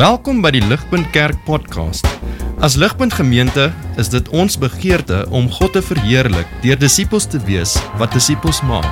Welkom 0.00 0.38
by 0.40 0.48
die 0.54 0.62
Ligpunt 0.64 1.10
Kerk 1.12 1.36
podcast. 1.44 2.06
As 2.64 2.72
Ligpunt 2.80 3.12
Gemeente 3.12 3.66
is 4.00 4.08
dit 4.08 4.30
ons 4.32 4.54
begeerte 4.56 5.26
om 5.28 5.50
God 5.52 5.74
te 5.76 5.82
verheerlik 5.84 6.48
deur 6.62 6.78
disippels 6.80 7.26
te 7.28 7.36
wees 7.44 7.74
wat 8.00 8.14
disippels 8.16 8.62
maak 8.64 8.88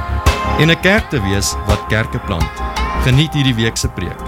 en 0.60 0.68
'n 0.68 0.76
kerk 0.84 1.08
te 1.08 1.16
wees 1.24 1.54
wat 1.64 1.80
kerke 1.88 2.20
plant. 2.28 2.52
Geniet 3.08 3.32
hierdie 3.32 3.56
week 3.56 3.80
se 3.80 3.88
preek. 3.88 4.20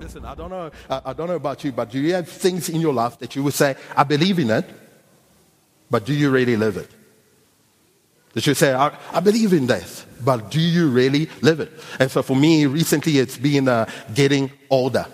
Listen, 0.00 0.24
I 0.24 0.34
don't 0.34 0.48
know, 0.48 0.72
I, 0.88 1.10
I 1.10 1.12
don't 1.12 1.28
know 1.28 1.36
about 1.36 1.60
you, 1.60 1.70
but 1.70 1.92
do 1.92 1.98
you 1.98 2.14
have 2.14 2.32
things 2.32 2.70
in 2.70 2.80
your 2.80 2.94
life 2.94 3.18
that 3.18 3.34
you 3.34 3.42
would 3.42 3.54
say, 3.54 3.76
I 3.94 4.04
believe 4.04 4.40
in 4.40 4.48
it, 4.48 4.64
but 5.90 6.06
do 6.06 6.14
you 6.14 6.32
really 6.32 6.56
live 6.56 6.80
it? 6.80 6.88
That 8.32 8.46
you 8.46 8.54
say, 8.54 8.72
I, 8.72 8.96
I 9.12 9.20
believe 9.20 9.52
in 9.52 9.66
this, 9.66 10.05
but 10.24 10.50
do 10.50 10.60
you 10.60 10.88
really 10.88 11.28
live 11.42 11.60
it? 11.60 11.72
And 11.98 12.10
so 12.10 12.22
for 12.22 12.36
me, 12.36 12.66
recently 12.66 13.18
it's 13.18 13.38
been 13.38 13.68
uh, 13.68 13.88
getting 14.14 14.50
older. 14.70 15.06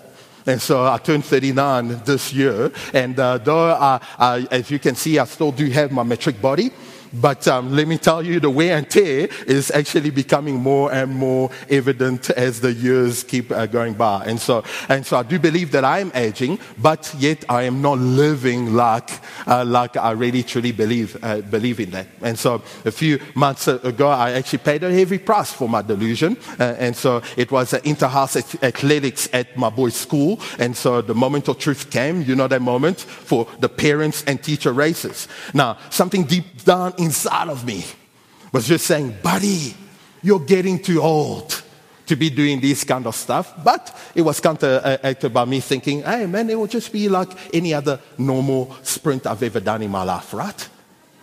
And 0.45 0.61
so 0.61 0.85
I 0.85 0.97
turned 0.97 1.23
39 1.25 2.01
this 2.05 2.33
year. 2.33 2.71
And 2.93 3.17
uh, 3.17 3.37
though, 3.37 3.71
I, 3.71 4.01
I, 4.19 4.47
as 4.51 4.69
you 4.69 4.79
can 4.79 4.95
see, 4.95 5.17
I 5.17 5.25
still 5.25 5.51
do 5.51 5.69
have 5.69 5.91
my 5.91 6.03
metric 6.03 6.41
body. 6.41 6.71
But 7.13 7.47
um, 7.47 7.75
let 7.75 7.87
me 7.87 7.97
tell 7.97 8.23
you, 8.23 8.39
the 8.39 8.49
wear 8.49 8.77
and 8.77 8.89
tear 8.89 9.27
is 9.45 9.69
actually 9.71 10.09
becoming 10.09 10.55
more 10.55 10.91
and 10.91 11.13
more 11.13 11.51
evident 11.69 12.29
as 12.31 12.59
the 12.59 12.73
years 12.73 13.23
keep 13.23 13.51
uh, 13.51 13.67
going 13.67 13.93
by. 13.93 14.25
And 14.25 14.39
so, 14.39 14.63
and 14.89 15.05
so 15.05 15.17
I 15.17 15.23
do 15.23 15.37
believe 15.37 15.71
that 15.71 15.85
I 15.85 15.99
am 15.99 16.11
aging, 16.15 16.59
but 16.81 17.13
yet 17.19 17.45
I 17.47 17.63
am 17.63 17.81
not 17.81 17.99
living 17.99 18.73
like, 18.73 19.11
uh, 19.45 19.63
like 19.63 19.95
I 19.95 20.11
really 20.11 20.41
truly 20.43 20.71
believe, 20.71 21.17
uh, 21.23 21.41
believe 21.41 21.79
in 21.79 21.91
that. 21.91 22.07
And 22.21 22.37
so 22.37 22.63
a 22.85 22.91
few 22.91 23.19
months 23.35 23.67
ago, 23.67 24.07
I 24.07 24.31
actually 24.31 24.59
paid 24.59 24.83
a 24.83 24.91
heavy 24.91 25.19
price 25.19 25.53
for 25.53 25.69
my 25.69 25.81
delusion. 25.81 26.37
Uh, 26.59 26.75
and 26.79 26.95
so 26.95 27.21
it 27.37 27.51
was 27.51 27.73
uh, 27.73 27.79
inter-house 27.83 28.37
athletics 28.63 29.29
at 29.33 29.55
my 29.55 29.69
boys' 29.69 29.95
school. 29.95 30.39
And 30.57 30.75
so 30.75 31.01
the 31.01 31.15
moment 31.15 31.47
of 31.47 31.59
truth 31.59 31.91
came, 31.91 32.23
you 32.23 32.35
know 32.35 32.47
that 32.47 32.61
moment, 32.61 32.99
for 32.99 33.47
the 33.59 33.69
parents 33.69 34.23
and 34.25 34.41
teacher 34.41 34.73
races. 34.73 35.27
Now, 35.53 35.77
something 35.89 36.23
deep 36.23 36.63
down 36.63 36.93
inside 37.03 37.49
of 37.49 37.65
me 37.65 37.83
was 38.51 38.67
just 38.67 38.85
saying, 38.85 39.15
buddy, 39.21 39.75
you're 40.21 40.39
getting 40.39 40.79
too 40.79 41.01
old 41.01 41.63
to 42.05 42.15
be 42.15 42.29
doing 42.29 42.59
this 42.59 42.83
kind 42.83 43.05
of 43.07 43.15
stuff. 43.15 43.53
But 43.63 43.95
it 44.15 44.21
was 44.21 44.39
kind 44.39 44.57
of 44.57 44.63
uh, 44.63 44.97
counteracted 44.97 45.33
by 45.33 45.45
me 45.45 45.59
thinking, 45.59 46.03
hey, 46.03 46.25
man, 46.25 46.49
it 46.49 46.57
will 46.57 46.67
just 46.67 46.91
be 46.91 47.09
like 47.09 47.29
any 47.53 47.73
other 47.73 47.99
normal 48.17 48.75
sprint 48.83 49.25
I've 49.25 49.43
ever 49.43 49.59
done 49.59 49.81
in 49.81 49.91
my 49.91 50.03
life, 50.03 50.33
right? 50.33 50.69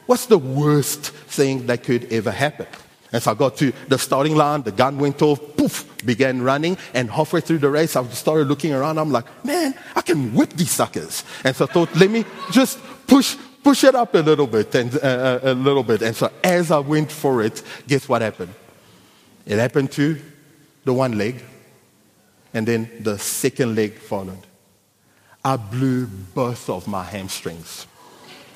What's 0.07 0.27
the 0.27 0.39
worst 0.39 1.11
thing 1.11 1.67
that 1.67 1.85
could 1.85 2.13
ever 2.13 2.31
happen? 2.31 2.67
As 3.13 3.27
I 3.27 3.35
got 3.35 3.57
to 3.57 3.73
the 3.89 3.99
starting 3.99 4.37
line, 4.37 4.63
the 4.63 4.73
gun 4.73 4.99
went 4.99 5.21
off, 5.23 5.41
poof, 5.57 5.85
began 6.05 6.43
running, 6.43 6.77
and 6.95 7.11
halfway 7.11 7.41
through 7.41 7.59
the 7.59 7.69
race, 7.69 7.97
I 7.97 8.07
started 8.09 8.47
looking 8.47 8.73
around. 8.73 8.99
I'm 8.99 9.11
like, 9.11 9.27
man, 9.45 9.75
I 9.97 10.01
can 10.01 10.33
whip 10.33 10.51
these 10.51 10.71
suckers. 10.71 11.25
And 11.45 11.55
so 11.55 11.65
I 11.65 11.69
thought, 11.69 11.95
let 11.97 12.11
me 12.11 12.25
just 12.51 12.79
push, 13.07 13.37
push 13.63 13.85
it 13.85 13.95
up 13.95 14.15
a 14.15 14.19
little 14.19 14.47
bit 14.47 14.75
and 14.75 14.97
uh, 14.97 15.41
a 15.43 15.55
little 15.55 15.83
bit. 15.83 16.03
And 16.03 16.15
so 16.15 16.31
as 16.43 16.71
I 16.71 16.79
went 16.79 17.13
for 17.13 17.43
it, 17.43 17.63
guess 17.87 18.09
what 18.09 18.23
happened? 18.23 18.55
It 19.47 19.59
happened 19.59 19.93
to 19.93 20.21
the 20.85 20.93
one 20.93 21.19
leg, 21.19 21.43
and 22.55 22.67
then 22.67 22.91
the 23.01 23.19
second 23.19 23.75
leg 23.75 23.95
followed. 23.95 24.47
I 25.45 25.57
blew 25.57 26.07
both 26.07 26.69
of 26.69 26.87
my 26.87 27.05
hamstrings 27.05 27.87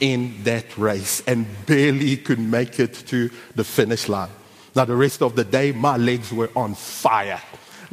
in 0.01 0.43
that 0.45 0.77
race 0.77 1.23
and 1.27 1.47
barely 1.67 2.17
could 2.17 2.39
make 2.39 2.79
it 2.79 2.95
to 3.07 3.31
the 3.55 3.65
finish 3.65 4.09
line. 4.09 4.31
Now, 4.75 4.85
the 4.85 4.97
rest 4.97 5.23
of 5.23 5.37
the 5.37 5.45
day, 5.45 5.73
my 5.73 5.97
legs 5.97 6.33
were 6.33 6.51
on 6.57 6.75
fire. 6.75 7.41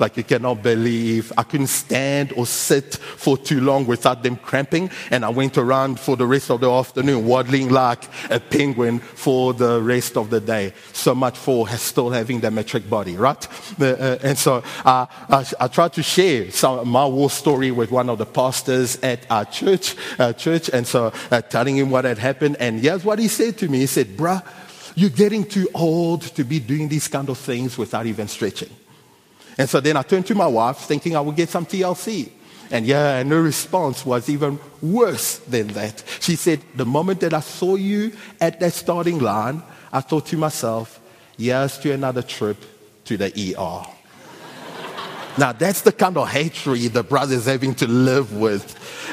Like 0.01 0.17
you 0.17 0.23
cannot 0.23 0.63
believe. 0.63 1.31
I 1.37 1.43
couldn't 1.43 1.67
stand 1.67 2.33
or 2.35 2.47
sit 2.47 2.95
for 2.95 3.37
too 3.37 3.61
long 3.61 3.85
without 3.85 4.23
them 4.23 4.35
cramping. 4.35 4.89
And 5.11 5.23
I 5.23 5.29
went 5.29 5.59
around 5.59 5.99
for 5.99 6.17
the 6.17 6.25
rest 6.25 6.49
of 6.49 6.59
the 6.59 6.71
afternoon 6.71 7.27
waddling 7.27 7.69
like 7.69 8.03
a 8.31 8.39
penguin 8.39 8.99
for 8.99 9.53
the 9.53 9.79
rest 9.79 10.17
of 10.17 10.31
the 10.31 10.39
day. 10.39 10.73
So 10.91 11.13
much 11.13 11.37
for 11.37 11.67
still 11.69 12.09
having 12.09 12.39
the 12.39 12.49
metric 12.49 12.89
body, 12.89 13.15
right? 13.15 13.47
Uh, 13.79 14.17
and 14.23 14.37
so 14.37 14.63
uh, 14.83 15.05
I, 15.29 15.45
I, 15.59 15.67
tried 15.67 15.93
to 15.93 16.03
share 16.03 16.49
some, 16.49 16.89
my 16.89 17.05
war 17.05 17.29
story 17.29 17.69
with 17.69 17.91
one 17.91 18.09
of 18.09 18.17
the 18.17 18.25
pastors 18.25 18.97
at 19.03 19.29
our 19.29 19.45
church, 19.45 19.95
uh, 20.17 20.33
church. 20.33 20.69
And 20.69 20.87
so 20.87 21.13
uh, 21.29 21.41
telling 21.41 21.77
him 21.77 21.91
what 21.91 22.05
had 22.05 22.17
happened. 22.17 22.57
And 22.59 22.79
here's 22.79 23.05
what 23.05 23.19
he 23.19 23.27
said 23.27 23.59
to 23.59 23.69
me. 23.69 23.79
He 23.79 23.85
said, 23.85 24.17
bruh, 24.17 24.43
you're 24.95 25.11
getting 25.11 25.45
too 25.45 25.69
old 25.75 26.21
to 26.21 26.43
be 26.43 26.59
doing 26.59 26.87
these 26.87 27.07
kind 27.07 27.29
of 27.29 27.37
things 27.37 27.77
without 27.77 28.07
even 28.07 28.27
stretching. 28.27 28.69
And 29.61 29.69
so 29.69 29.79
then 29.79 29.95
I 29.95 30.01
turned 30.01 30.25
to 30.25 30.33
my 30.33 30.47
wife 30.47 30.77
thinking 30.77 31.15
I 31.15 31.21
would 31.21 31.35
get 31.35 31.47
some 31.47 31.67
TLC. 31.67 32.31
And 32.71 32.83
yeah, 32.83 33.19
and 33.19 33.29
her 33.29 33.43
response 33.43 34.03
was 34.03 34.27
even 34.27 34.57
worse 34.81 35.37
than 35.37 35.67
that. 35.67 36.03
She 36.19 36.35
said, 36.35 36.61
The 36.73 36.83
moment 36.83 37.19
that 37.19 37.35
I 37.35 37.41
saw 37.41 37.75
you 37.75 38.11
at 38.39 38.59
that 38.59 38.73
starting 38.73 39.19
line, 39.19 39.61
I 39.93 40.01
thought 40.01 40.25
to 40.27 40.37
myself, 40.37 40.99
yes 41.37 41.77
to 41.77 41.91
another 41.91 42.23
trip 42.23 42.57
to 43.05 43.17
the 43.17 43.27
ER. 43.27 43.85
now, 45.37 45.51
that's 45.51 45.81
the 45.81 45.91
kind 45.91 46.17
of 46.17 46.27
hatred 46.27 46.93
the 46.93 47.03
brother's 47.03 47.45
having 47.45 47.75
to 47.75 47.87
live 47.87 48.35
with 48.35 48.65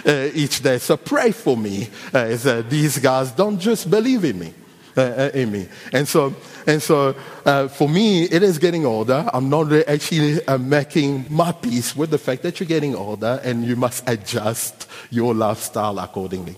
uh, 0.07 0.31
each 0.33 0.63
day. 0.63 0.79
So 0.79 0.97
pray 0.97 1.33
for 1.33 1.59
me 1.59 1.91
uh, 2.15 2.21
as 2.21 2.47
uh, 2.47 2.63
these 2.67 2.97
guys 2.97 3.33
don't 3.33 3.59
just 3.59 3.91
believe 3.91 4.25
in 4.25 4.39
me. 4.39 4.55
Uh, 4.99 5.31
in 5.33 5.53
me. 5.53 5.69
And 5.93 6.09
so, 6.09 6.35
and 6.67 6.83
so 6.83 7.15
uh, 7.47 7.69
for 7.69 7.89
me, 7.89 8.25
it 8.25 8.43
is 8.43 8.59
getting 8.59 8.85
older. 8.85 9.31
I'm 9.33 9.49
not 9.49 9.69
really 9.69 9.87
actually 9.87 10.45
uh, 10.45 10.59
making 10.59 11.25
my 11.31 11.53
peace 11.53 11.95
with 11.95 12.11
the 12.11 12.19
fact 12.19 12.43
that 12.43 12.59
you're 12.59 12.67
getting 12.67 12.97
older 12.97 13.41
and 13.45 13.65
you 13.65 13.77
must 13.77 14.03
adjust 14.09 14.89
your 15.11 15.35
lifestyle 15.35 16.01
accordingly. 16.01 16.57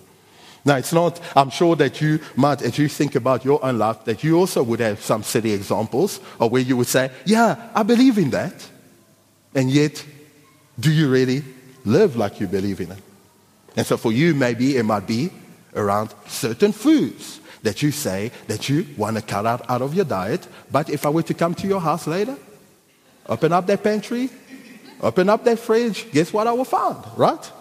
Now, 0.64 0.76
it's 0.76 0.94
not, 0.94 1.20
I'm 1.36 1.50
sure 1.50 1.76
that 1.76 2.00
you 2.00 2.18
might, 2.34 2.62
as 2.62 2.78
you 2.78 2.88
think 2.88 3.14
about 3.14 3.44
your 3.44 3.62
own 3.62 3.78
life, 3.78 4.04
that 4.04 4.24
you 4.24 4.38
also 4.38 4.62
would 4.62 4.80
have 4.80 5.02
some 5.02 5.22
silly 5.22 5.52
examples 5.52 6.18
of 6.38 6.50
where 6.50 6.62
you 6.62 6.78
would 6.78 6.86
say, 6.86 7.10
Yeah, 7.26 7.70
I 7.74 7.82
believe 7.82 8.16
in 8.16 8.30
that. 8.30 8.54
And 9.54 9.70
yet, 9.70 10.02
do 10.78 10.90
you 10.90 11.10
really 11.10 11.44
live 11.84 12.16
like 12.16 12.40
you 12.40 12.46
believe 12.46 12.80
in 12.80 12.92
it? 12.92 13.02
And 13.76 13.86
so 13.86 13.98
for 13.98 14.12
you, 14.12 14.34
maybe 14.34 14.78
it 14.78 14.84
might 14.84 15.06
be 15.06 15.30
around 15.74 16.14
certain 16.26 16.72
foods 16.72 17.39
that 17.62 17.82
you 17.82 17.91
say 17.91 18.32
that 18.47 18.69
you 18.69 18.87
want 18.97 19.16
to 19.16 19.22
cut 19.22 19.47
out, 19.47 19.69
out 19.69 19.82
of 19.82 19.94
your 19.94 20.04
diet. 20.04 20.47
But 20.71 20.91
if 20.91 21.04
I 21.04 21.10
were 21.10 21.22
to 21.25 21.34
come 21.34 21.54
to 21.54 21.66
your 21.66 21.81
house 21.81 22.06
later, 22.06 22.37
open 23.26 23.53
up 23.53 23.66
that 23.66 23.82
pantry, 23.82 24.31
open 25.00 25.28
up 25.28 25.44
that 25.44 25.59
fridge, 25.59 26.10
guess 26.12 26.32
what 26.32 26.47
I 26.47 26.53
will 26.53 26.65
find, 26.65 26.98
right? 27.16 27.53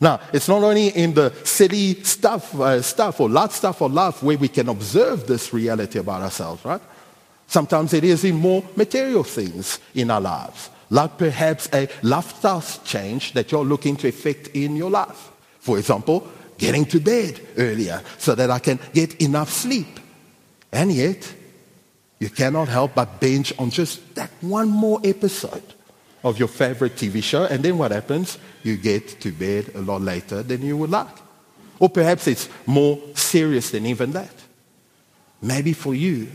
Now, 0.00 0.20
it's 0.32 0.48
not 0.48 0.62
only 0.62 0.88
in 0.88 1.14
the 1.14 1.32
silly 1.44 2.02
stuff, 2.02 2.54
uh, 2.60 2.82
stuff 2.82 3.20
or 3.20 3.28
lot 3.28 3.52
stuff 3.52 3.80
or 3.80 3.88
life 3.88 4.22
where 4.22 4.36
we 4.36 4.48
can 4.48 4.68
observe 4.68 5.26
this 5.26 5.52
reality 5.52 5.98
about 5.98 6.22
ourselves, 6.22 6.64
right? 6.64 6.80
Sometimes 7.46 7.92
it 7.94 8.04
is 8.04 8.24
in 8.24 8.34
more 8.34 8.64
material 8.76 9.22
things 9.22 9.78
in 9.94 10.10
our 10.10 10.20
lives, 10.20 10.70
like 10.90 11.16
perhaps 11.16 11.68
a 11.72 11.88
lifestyle 12.02 12.62
change 12.84 13.32
that 13.34 13.52
you're 13.52 13.64
looking 13.64 13.96
to 13.96 14.08
effect 14.08 14.48
in 14.48 14.76
your 14.76 14.90
life. 14.90 15.30
For 15.60 15.78
example, 15.78 16.28
getting 16.58 16.84
to 16.86 17.00
bed 17.00 17.40
earlier 17.56 18.02
so 18.18 18.34
that 18.34 18.50
I 18.50 18.58
can 18.58 18.78
get 18.92 19.20
enough 19.20 19.50
sleep. 19.50 20.00
And 20.72 20.92
yet, 20.92 21.32
you 22.18 22.30
cannot 22.30 22.68
help 22.68 22.94
but 22.94 23.20
binge 23.20 23.52
on 23.58 23.70
just 23.70 24.14
that 24.14 24.30
one 24.40 24.68
more 24.68 25.00
episode 25.04 25.62
of 26.22 26.38
your 26.38 26.48
favorite 26.48 26.96
TV 26.96 27.22
show. 27.22 27.44
And 27.44 27.62
then 27.62 27.78
what 27.78 27.90
happens? 27.90 28.38
You 28.62 28.76
get 28.76 29.20
to 29.20 29.30
bed 29.30 29.72
a 29.74 29.80
lot 29.80 30.00
later 30.00 30.42
than 30.42 30.62
you 30.62 30.76
would 30.76 30.90
like. 30.90 31.16
Or 31.78 31.88
perhaps 31.88 32.26
it's 32.26 32.48
more 32.66 32.98
serious 33.14 33.70
than 33.70 33.84
even 33.86 34.12
that. 34.12 34.34
Maybe 35.42 35.72
for 35.72 35.94
you, 35.94 36.28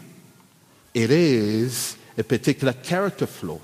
it 0.94 1.10
is 1.10 1.98
a 2.18 2.24
particular 2.24 2.74
character 2.74 3.26
flaw 3.26 3.60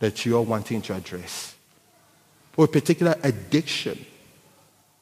that 0.00 0.26
you 0.26 0.36
are 0.36 0.42
wanting 0.42 0.82
to 0.82 0.94
address, 0.94 1.54
or 2.56 2.66
a 2.66 2.68
particular 2.68 3.16
addiction 3.22 4.04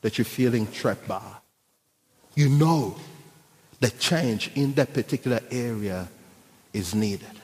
that 0.06 0.18
you're 0.18 0.24
feeling 0.24 0.70
trapped 0.70 1.08
by. 1.08 1.20
You 2.36 2.48
know 2.48 2.94
that 3.80 3.98
change 3.98 4.52
in 4.54 4.72
that 4.74 4.94
particular 4.94 5.40
area 5.50 6.08
is 6.72 6.94
needed. 6.94 7.36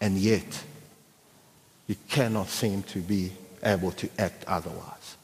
And 0.00 0.16
yet, 0.16 0.62
you 1.88 1.96
cannot 2.08 2.48
seem 2.48 2.84
to 2.84 3.00
be 3.00 3.32
able 3.64 3.90
to 3.90 4.08
act 4.16 4.44
otherwise. 4.46 5.16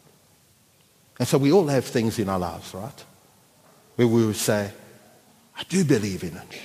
And 1.21 1.29
so 1.29 1.39
we 1.39 1.53
all 1.53 1.69
have 1.69 1.85
things 1.85 2.19
in 2.19 2.29
our 2.29 2.41
lives, 2.41 2.75
right? 2.75 3.05
Where 3.95 4.09
we 4.09 4.27
will 4.27 4.35
say, 4.35 4.73
I 5.57 5.63
do 5.63 5.85
believe 5.85 6.25
in 6.25 6.37
it. 6.37 6.61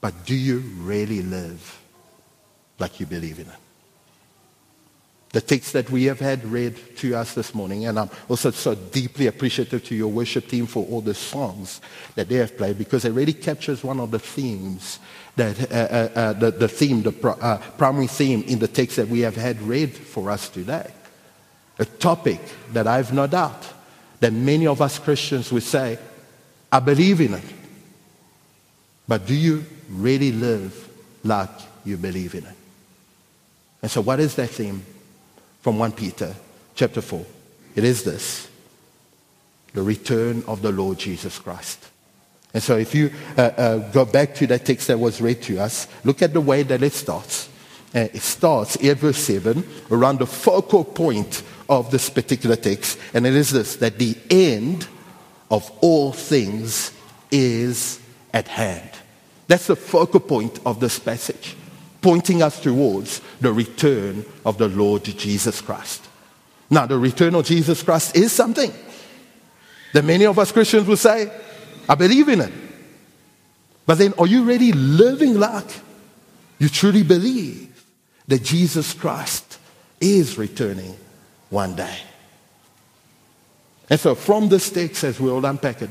But 0.00 0.24
do 0.24 0.36
you 0.36 0.58
really 0.78 1.22
live 1.22 1.80
like 2.78 3.00
you 3.00 3.06
believe 3.06 3.40
in 3.40 3.48
it? 3.48 3.69
The 5.32 5.40
text 5.40 5.72
that 5.74 5.88
we 5.90 6.04
have 6.04 6.18
had 6.18 6.44
read 6.44 6.76
to 6.96 7.14
us 7.14 7.34
this 7.34 7.54
morning, 7.54 7.86
and 7.86 7.98
I'm 7.98 8.10
also 8.28 8.50
so 8.50 8.74
deeply 8.74 9.28
appreciative 9.28 9.84
to 9.84 9.94
your 9.94 10.08
worship 10.08 10.48
team 10.48 10.66
for 10.66 10.84
all 10.86 11.00
the 11.00 11.14
songs 11.14 11.80
that 12.16 12.28
they 12.28 12.36
have 12.36 12.56
played 12.56 12.78
because 12.78 13.04
it 13.04 13.12
really 13.12 13.32
captures 13.32 13.84
one 13.84 14.00
of 14.00 14.10
the 14.10 14.18
themes 14.18 14.98
that 15.36 15.70
uh, 15.70 15.74
uh, 15.74 16.18
uh, 16.18 16.32
the, 16.32 16.50
the 16.50 16.68
theme, 16.68 17.02
the 17.02 17.12
pro, 17.12 17.32
uh, 17.32 17.58
primary 17.78 18.08
theme 18.08 18.42
in 18.42 18.58
the 18.58 18.66
text 18.66 18.96
that 18.96 19.06
we 19.06 19.20
have 19.20 19.36
had 19.36 19.62
read 19.62 19.92
for 19.92 20.30
us 20.30 20.48
today. 20.48 20.90
A 21.78 21.84
topic 21.84 22.40
that 22.72 22.88
I 22.88 22.96
have 22.96 23.12
no 23.12 23.28
doubt 23.28 23.64
that 24.18 24.32
many 24.32 24.66
of 24.66 24.82
us 24.82 24.98
Christians 24.98 25.52
would 25.52 25.62
say, 25.62 25.98
I 26.72 26.80
believe 26.80 27.20
in 27.20 27.34
it. 27.34 27.44
But 29.06 29.26
do 29.26 29.34
you 29.34 29.64
really 29.88 30.32
live 30.32 30.88
like 31.22 31.50
you 31.84 31.96
believe 31.96 32.34
in 32.34 32.44
it? 32.44 32.56
And 33.82 33.90
so, 33.90 34.00
what 34.00 34.20
is 34.20 34.34
that 34.34 34.50
theme? 34.50 34.84
From 35.60 35.78
1 35.78 35.92
Peter 35.92 36.34
chapter 36.74 37.00
4. 37.00 37.24
It 37.74 37.84
is 37.84 38.04
this 38.04 38.48
the 39.72 39.82
return 39.82 40.42
of 40.48 40.62
the 40.62 40.72
Lord 40.72 40.98
Jesus 40.98 41.38
Christ. 41.38 41.88
And 42.52 42.60
so, 42.60 42.76
if 42.76 42.94
you 42.94 43.12
uh, 43.38 43.42
uh, 43.42 43.78
go 43.92 44.04
back 44.04 44.34
to 44.36 44.46
that 44.48 44.66
text 44.66 44.88
that 44.88 44.98
was 44.98 45.20
read 45.20 45.40
to 45.42 45.60
us, 45.60 45.86
look 46.02 46.22
at 46.22 46.32
the 46.32 46.40
way 46.40 46.64
that 46.64 46.82
it 46.82 46.92
starts. 46.92 47.48
Uh, 47.94 48.08
it 48.12 48.22
starts 48.22 48.76
at 48.84 48.96
verse 48.96 49.18
7 49.18 49.64
around 49.90 50.18
the 50.18 50.26
focal 50.26 50.84
point 50.84 51.44
of 51.68 51.92
this 51.92 52.10
particular 52.10 52.56
text, 52.56 52.98
and 53.14 53.26
it 53.26 53.34
is 53.34 53.50
this 53.50 53.76
that 53.76 53.98
the 53.98 54.16
end 54.30 54.88
of 55.50 55.70
all 55.80 56.12
things 56.12 56.92
is 57.30 58.00
at 58.32 58.48
hand. 58.48 58.90
That's 59.46 59.68
the 59.68 59.76
focal 59.76 60.20
point 60.20 60.58
of 60.66 60.80
this 60.80 60.98
passage 60.98 61.56
pointing 62.00 62.42
us 62.42 62.60
towards 62.60 63.20
the 63.40 63.52
return 63.52 64.24
of 64.44 64.58
the 64.58 64.68
Lord 64.68 65.04
Jesus 65.04 65.60
Christ. 65.60 66.06
Now, 66.70 66.86
the 66.86 66.98
return 66.98 67.34
of 67.34 67.44
Jesus 67.44 67.82
Christ 67.82 68.16
is 68.16 68.32
something 68.32 68.72
that 69.92 70.04
many 70.04 70.24
of 70.24 70.38
us 70.38 70.52
Christians 70.52 70.86
will 70.86 70.96
say, 70.96 71.30
I 71.88 71.94
believe 71.96 72.28
in 72.28 72.40
it. 72.40 72.52
But 73.86 73.98
then, 73.98 74.14
are 74.18 74.26
you 74.26 74.44
really 74.44 74.70
living 74.72 75.34
like 75.34 75.68
you 76.58 76.68
truly 76.68 77.02
believe 77.02 77.84
that 78.28 78.44
Jesus 78.44 78.94
Christ 78.94 79.58
is 80.00 80.38
returning 80.38 80.96
one 81.48 81.74
day? 81.74 81.98
And 83.88 83.98
so, 83.98 84.14
from 84.14 84.48
this 84.48 84.70
text, 84.70 85.02
as 85.02 85.18
we 85.18 85.28
all 85.28 85.44
unpack 85.44 85.82
it, 85.82 85.90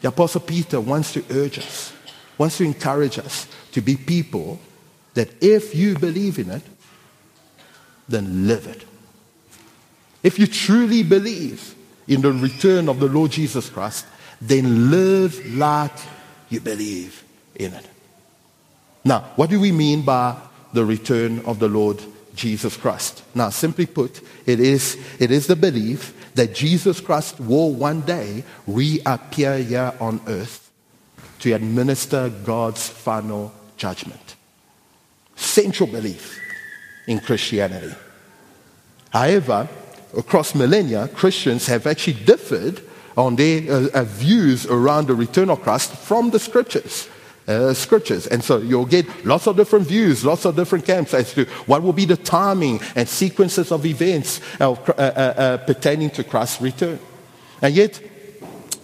the 0.00 0.08
Apostle 0.08 0.40
Peter 0.40 0.80
wants 0.80 1.12
to 1.12 1.24
urge 1.30 1.58
us, 1.60 1.92
wants 2.36 2.58
to 2.58 2.64
encourage 2.64 3.20
us 3.20 3.46
to 3.70 3.80
be 3.80 3.94
people 3.94 4.58
that 5.14 5.30
if 5.42 5.74
you 5.74 5.98
believe 5.98 6.38
in 6.38 6.50
it, 6.50 6.62
then 8.08 8.46
live 8.46 8.66
it. 8.66 8.84
If 10.22 10.38
you 10.38 10.46
truly 10.46 11.02
believe 11.02 11.74
in 12.06 12.22
the 12.22 12.32
return 12.32 12.88
of 12.88 13.00
the 13.00 13.08
Lord 13.08 13.30
Jesus 13.30 13.68
Christ, 13.68 14.06
then 14.40 14.90
live 14.90 15.54
like 15.54 15.96
you 16.48 16.60
believe 16.60 17.24
in 17.54 17.72
it. 17.72 17.86
Now, 19.04 19.32
what 19.36 19.50
do 19.50 19.58
we 19.58 19.72
mean 19.72 20.02
by 20.02 20.36
the 20.72 20.84
return 20.84 21.40
of 21.40 21.58
the 21.58 21.68
Lord 21.68 22.00
Jesus 22.34 22.76
Christ? 22.76 23.22
Now, 23.34 23.50
simply 23.50 23.86
put, 23.86 24.20
it 24.46 24.60
is, 24.60 24.96
it 25.18 25.30
is 25.30 25.46
the 25.46 25.56
belief 25.56 26.32
that 26.34 26.54
Jesus 26.54 27.00
Christ 27.00 27.40
will 27.40 27.72
one 27.72 28.02
day 28.02 28.44
reappear 28.66 29.58
here 29.58 29.92
on 30.00 30.20
earth 30.26 30.70
to 31.40 31.52
administer 31.52 32.30
God's 32.44 32.88
final 32.88 33.52
judgment 33.76 34.36
central 35.42 35.88
belief 35.88 36.40
in 37.06 37.20
Christianity. 37.20 37.94
However, 39.12 39.68
across 40.16 40.54
millennia, 40.54 41.08
Christians 41.08 41.66
have 41.66 41.86
actually 41.86 42.24
differed 42.24 42.80
on 43.16 43.36
their 43.36 43.70
uh, 43.70 43.88
uh, 43.92 44.04
views 44.04 44.66
around 44.66 45.06
the 45.06 45.14
return 45.14 45.50
of 45.50 45.60
Christ 45.62 45.92
from 45.92 46.30
the 46.30 46.38
scriptures. 46.38 47.08
Uh, 47.46 47.74
scriptures. 47.74 48.28
And 48.28 48.42
so 48.42 48.58
you'll 48.58 48.86
get 48.86 49.26
lots 49.26 49.48
of 49.48 49.56
different 49.56 49.88
views, 49.88 50.24
lots 50.24 50.44
of 50.44 50.54
different 50.54 50.86
camps 50.86 51.12
as 51.12 51.34
to 51.34 51.44
what 51.66 51.82
will 51.82 51.92
be 51.92 52.04
the 52.04 52.16
timing 52.16 52.80
and 52.94 53.08
sequences 53.08 53.72
of 53.72 53.84
events 53.84 54.40
uh, 54.60 54.70
uh, 54.70 54.92
uh 54.92 55.56
pertaining 55.58 56.10
to 56.10 56.22
Christ's 56.22 56.60
return. 56.60 57.00
And 57.60 57.74
yet, 57.74 58.00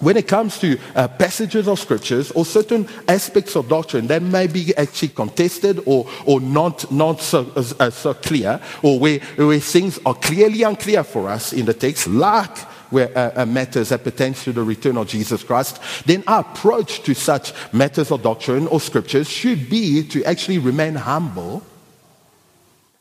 when 0.00 0.16
it 0.16 0.28
comes 0.28 0.58
to 0.58 0.78
uh, 0.94 1.08
passages 1.08 1.66
of 1.66 1.78
scriptures 1.78 2.30
or 2.32 2.44
certain 2.44 2.88
aspects 3.08 3.56
of 3.56 3.68
doctrine 3.68 4.06
that 4.06 4.22
may 4.22 4.46
be 4.46 4.74
actually 4.76 5.08
contested 5.08 5.80
or, 5.86 6.08
or 6.24 6.40
not, 6.40 6.90
not 6.92 7.20
so, 7.20 7.50
uh, 7.80 7.90
so 7.90 8.14
clear, 8.14 8.60
or 8.82 8.98
where, 8.98 9.18
where 9.36 9.60
things 9.60 9.98
are 10.06 10.14
clearly 10.14 10.62
unclear 10.62 11.02
for 11.02 11.28
us 11.28 11.52
in 11.52 11.66
the 11.66 11.74
text, 11.74 12.06
like 12.06 12.56
where 12.90 13.16
uh, 13.16 13.42
uh, 13.42 13.46
matters 13.46 13.90
that 13.90 14.04
pertains 14.04 14.42
to 14.44 14.52
the 14.52 14.62
return 14.62 14.96
of 14.96 15.08
Jesus 15.08 15.42
Christ, 15.42 15.80
then 16.06 16.24
our 16.26 16.40
approach 16.40 17.02
to 17.02 17.14
such 17.14 17.52
matters 17.72 18.10
of 18.10 18.22
doctrine 18.22 18.66
or 18.68 18.80
scriptures 18.80 19.28
should 19.28 19.68
be 19.68 20.02
to 20.08 20.24
actually 20.24 20.58
remain 20.58 20.94
humble 20.94 21.62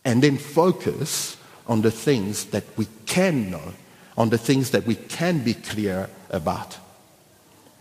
and 0.04 0.22
then 0.22 0.38
focus 0.38 1.38
on 1.68 1.82
the 1.82 1.92
things 1.92 2.46
that 2.46 2.64
we 2.78 2.88
can 3.06 3.52
know, 3.52 3.74
on 4.18 4.30
the 4.30 4.38
things 4.38 4.72
that 4.72 4.86
we 4.86 4.96
can 4.96 5.44
be 5.44 5.54
clear 5.54 6.10
about. 6.30 6.78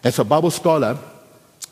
As 0.06 0.20
a 0.20 0.24
Bible 0.24 0.52
scholar, 0.52 0.96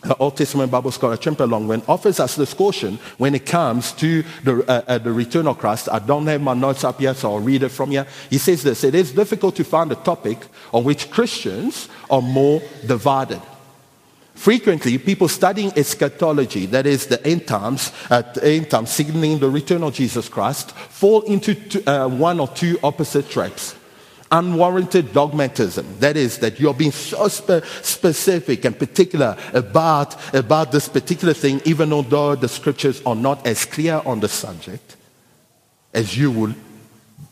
an 0.02 0.12
Old 0.18 0.36
Testament 0.36 0.68
Bible 0.68 0.90
scholar, 0.90 1.16
Tremper 1.16 1.48
Longman, 1.48 1.84
offers 1.86 2.18
us 2.18 2.34
this 2.34 2.52
caution 2.52 2.98
when 3.16 3.32
it 3.32 3.46
comes 3.46 3.92
to 3.92 4.24
the, 4.42 4.64
uh, 4.68 4.82
uh, 4.88 4.98
the 4.98 5.12
return 5.12 5.46
of 5.46 5.58
Christ. 5.58 5.88
I 5.88 6.00
don't 6.00 6.26
have 6.26 6.40
my 6.40 6.54
notes 6.54 6.82
up 6.82 7.00
yet, 7.00 7.14
so 7.14 7.32
I'll 7.34 7.38
read 7.38 7.62
it 7.62 7.68
from 7.68 7.92
here. 7.92 8.08
He 8.30 8.38
says 8.38 8.64
this 8.64 8.82
It 8.82 8.96
is 8.96 9.12
difficult 9.12 9.54
to 9.54 9.62
find 9.62 9.92
a 9.92 9.94
topic 9.94 10.38
on 10.72 10.82
which 10.82 11.12
Christians 11.12 11.88
are 12.10 12.20
more 12.20 12.60
divided. 12.84 13.40
Frequently, 14.34 14.98
people 14.98 15.28
studying 15.28 15.72
eschatology, 15.76 16.66
that 16.66 16.86
is 16.86 17.06
the 17.06 17.24
end 17.24 17.46
times, 17.46 17.92
at 18.10 18.34
the 18.34 18.44
end 18.44 18.68
times 18.68 18.90
signaling 18.90 19.38
the 19.38 19.48
return 19.48 19.84
of 19.84 19.94
Jesus 19.94 20.28
Christ, 20.28 20.72
fall 20.72 21.22
into 21.22 21.54
two, 21.54 21.84
uh, 21.86 22.08
one 22.08 22.40
or 22.40 22.48
two 22.48 22.80
opposite 22.82 23.30
traps 23.30 23.76
unwarranted 24.30 25.12
dogmatism. 25.12 25.84
That 26.00 26.16
is, 26.16 26.38
that 26.38 26.58
you're 26.58 26.74
being 26.74 26.92
so 26.92 27.28
spe- 27.28 27.64
specific 27.82 28.64
and 28.64 28.78
particular 28.78 29.36
about, 29.52 30.16
about 30.34 30.72
this 30.72 30.88
particular 30.88 31.34
thing, 31.34 31.60
even 31.64 31.90
though 31.90 32.34
the 32.34 32.48
scriptures 32.48 33.02
are 33.04 33.14
not 33.14 33.46
as 33.46 33.64
clear 33.64 34.02
on 34.04 34.20
the 34.20 34.28
subject 34.28 34.96
as 35.92 36.16
you 36.16 36.30
would 36.30 36.54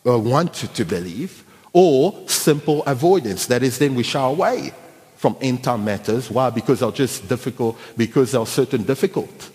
uh, 0.06 0.18
want 0.18 0.54
to, 0.54 0.68
to 0.68 0.84
believe, 0.84 1.44
or 1.72 2.28
simple 2.28 2.82
avoidance. 2.84 3.46
That 3.46 3.62
is, 3.62 3.78
then 3.78 3.94
we 3.94 4.02
shy 4.02 4.22
away 4.24 4.72
from 5.16 5.36
end 5.40 5.64
time 5.64 5.84
matters. 5.84 6.30
Why? 6.30 6.50
Because 6.50 6.80
they're 6.80 6.90
just 6.90 7.28
difficult, 7.28 7.78
because 7.96 8.32
there 8.32 8.40
are 8.40 8.46
certain 8.46 8.82
difficult 8.82 9.50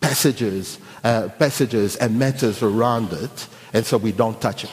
passages, 0.00 0.78
uh, 1.04 1.28
passages 1.38 1.96
and 1.96 2.18
matters 2.18 2.62
around 2.62 3.12
it, 3.12 3.48
and 3.72 3.84
so 3.84 3.98
we 3.98 4.12
don't 4.12 4.40
touch 4.40 4.64
it. 4.64 4.70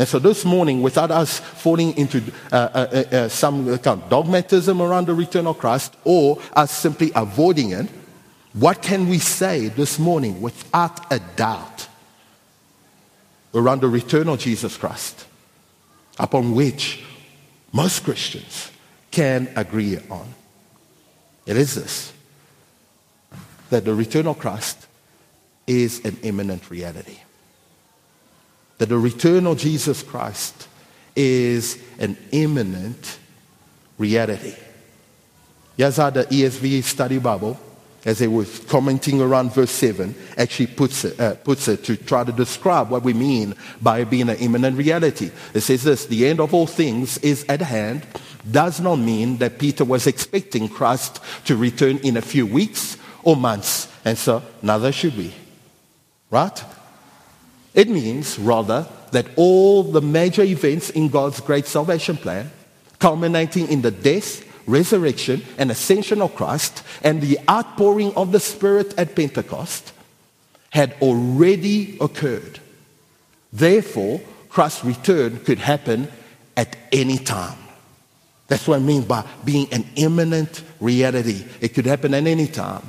And 0.00 0.08
so 0.08 0.18
this 0.18 0.46
morning, 0.46 0.80
without 0.80 1.10
us 1.10 1.40
falling 1.40 1.94
into 1.98 2.22
uh, 2.50 2.56
uh, 2.56 2.86
uh, 3.12 3.16
uh 3.16 3.28
some 3.28 3.66
kind 3.80 4.00
of 4.00 4.08
dogmatism 4.08 4.80
around 4.80 5.06
the 5.08 5.12
return 5.12 5.46
of 5.46 5.58
Christ 5.58 5.94
or 6.04 6.40
us 6.54 6.70
simply 6.70 7.12
avoiding 7.14 7.72
it, 7.72 7.86
what 8.54 8.80
can 8.80 9.10
we 9.10 9.18
say 9.18 9.68
this 9.68 9.98
morning 9.98 10.40
without 10.40 11.12
a 11.12 11.20
doubt 11.36 11.86
around 13.54 13.82
the 13.82 13.90
return 13.90 14.30
of 14.30 14.38
Jesus 14.38 14.74
Christ, 14.78 15.26
upon 16.18 16.54
which 16.54 17.04
most 17.70 18.02
Christians 18.02 18.70
can 19.10 19.50
agree 19.54 19.98
on? 20.08 20.32
It 21.44 21.58
is 21.58 21.74
this 21.74 22.10
that 23.68 23.84
the 23.84 23.94
return 23.94 24.26
of 24.28 24.38
Christ 24.38 24.86
is 25.66 26.02
an 26.06 26.16
imminent 26.22 26.70
reality 26.70 27.18
that 28.80 28.88
the 28.88 28.98
return 28.98 29.46
of 29.46 29.58
Jesus 29.58 30.02
Christ 30.02 30.66
is 31.14 31.78
an 31.98 32.16
imminent 32.32 33.18
reality. 33.98 34.54
Yes, 35.76 35.96
the 35.96 36.26
ESV 36.30 36.82
study 36.84 37.18
Bible, 37.18 37.60
as 38.06 38.20
they 38.20 38.26
were 38.26 38.46
commenting 38.68 39.20
around 39.20 39.52
verse 39.52 39.70
7, 39.70 40.14
actually 40.38 40.68
puts 40.68 41.04
it, 41.04 41.20
uh, 41.20 41.34
puts 41.34 41.68
it 41.68 41.84
to 41.84 41.96
try 41.98 42.24
to 42.24 42.32
describe 42.32 42.88
what 42.88 43.02
we 43.02 43.12
mean 43.12 43.54
by 43.82 44.04
being 44.04 44.30
an 44.30 44.38
imminent 44.38 44.78
reality. 44.78 45.30
It 45.52 45.60
says 45.60 45.84
this 45.84 46.06
the 46.06 46.26
end 46.26 46.40
of 46.40 46.54
all 46.54 46.66
things 46.66 47.18
is 47.18 47.44
at 47.50 47.60
hand, 47.60 48.06
does 48.50 48.80
not 48.80 48.96
mean 48.96 49.36
that 49.38 49.58
Peter 49.58 49.84
was 49.84 50.06
expecting 50.06 50.70
Christ 50.70 51.20
to 51.44 51.54
return 51.54 51.98
in 51.98 52.16
a 52.16 52.22
few 52.22 52.46
weeks 52.46 52.96
or 53.24 53.36
months, 53.36 53.92
and 54.06 54.16
so 54.16 54.42
neither 54.62 54.90
should 54.90 55.18
we. 55.18 55.34
Right? 56.30 56.64
It 57.74 57.88
means, 57.88 58.38
rather, 58.38 58.86
that 59.12 59.26
all 59.36 59.82
the 59.82 60.00
major 60.00 60.42
events 60.42 60.90
in 60.90 61.08
God's 61.08 61.40
great 61.40 61.66
salvation 61.66 62.16
plan, 62.16 62.50
culminating 62.98 63.68
in 63.68 63.82
the 63.82 63.90
death, 63.90 64.44
resurrection, 64.66 65.42
and 65.58 65.70
ascension 65.70 66.20
of 66.22 66.34
Christ, 66.34 66.82
and 67.02 67.20
the 67.20 67.38
outpouring 67.48 68.14
of 68.14 68.32
the 68.32 68.40
Spirit 68.40 68.94
at 68.98 69.16
Pentecost, 69.16 69.92
had 70.70 70.94
already 71.00 71.96
occurred. 72.00 72.60
Therefore, 73.52 74.20
Christ's 74.48 74.84
return 74.84 75.38
could 75.40 75.58
happen 75.58 76.08
at 76.56 76.76
any 76.92 77.18
time. 77.18 77.58
That's 78.48 78.66
what 78.66 78.76
I 78.76 78.80
mean 78.80 79.02
by 79.02 79.24
being 79.44 79.72
an 79.72 79.86
imminent 79.96 80.62
reality. 80.80 81.44
It 81.60 81.68
could 81.68 81.86
happen 81.86 82.14
at 82.14 82.26
any 82.26 82.48
time. 82.48 82.82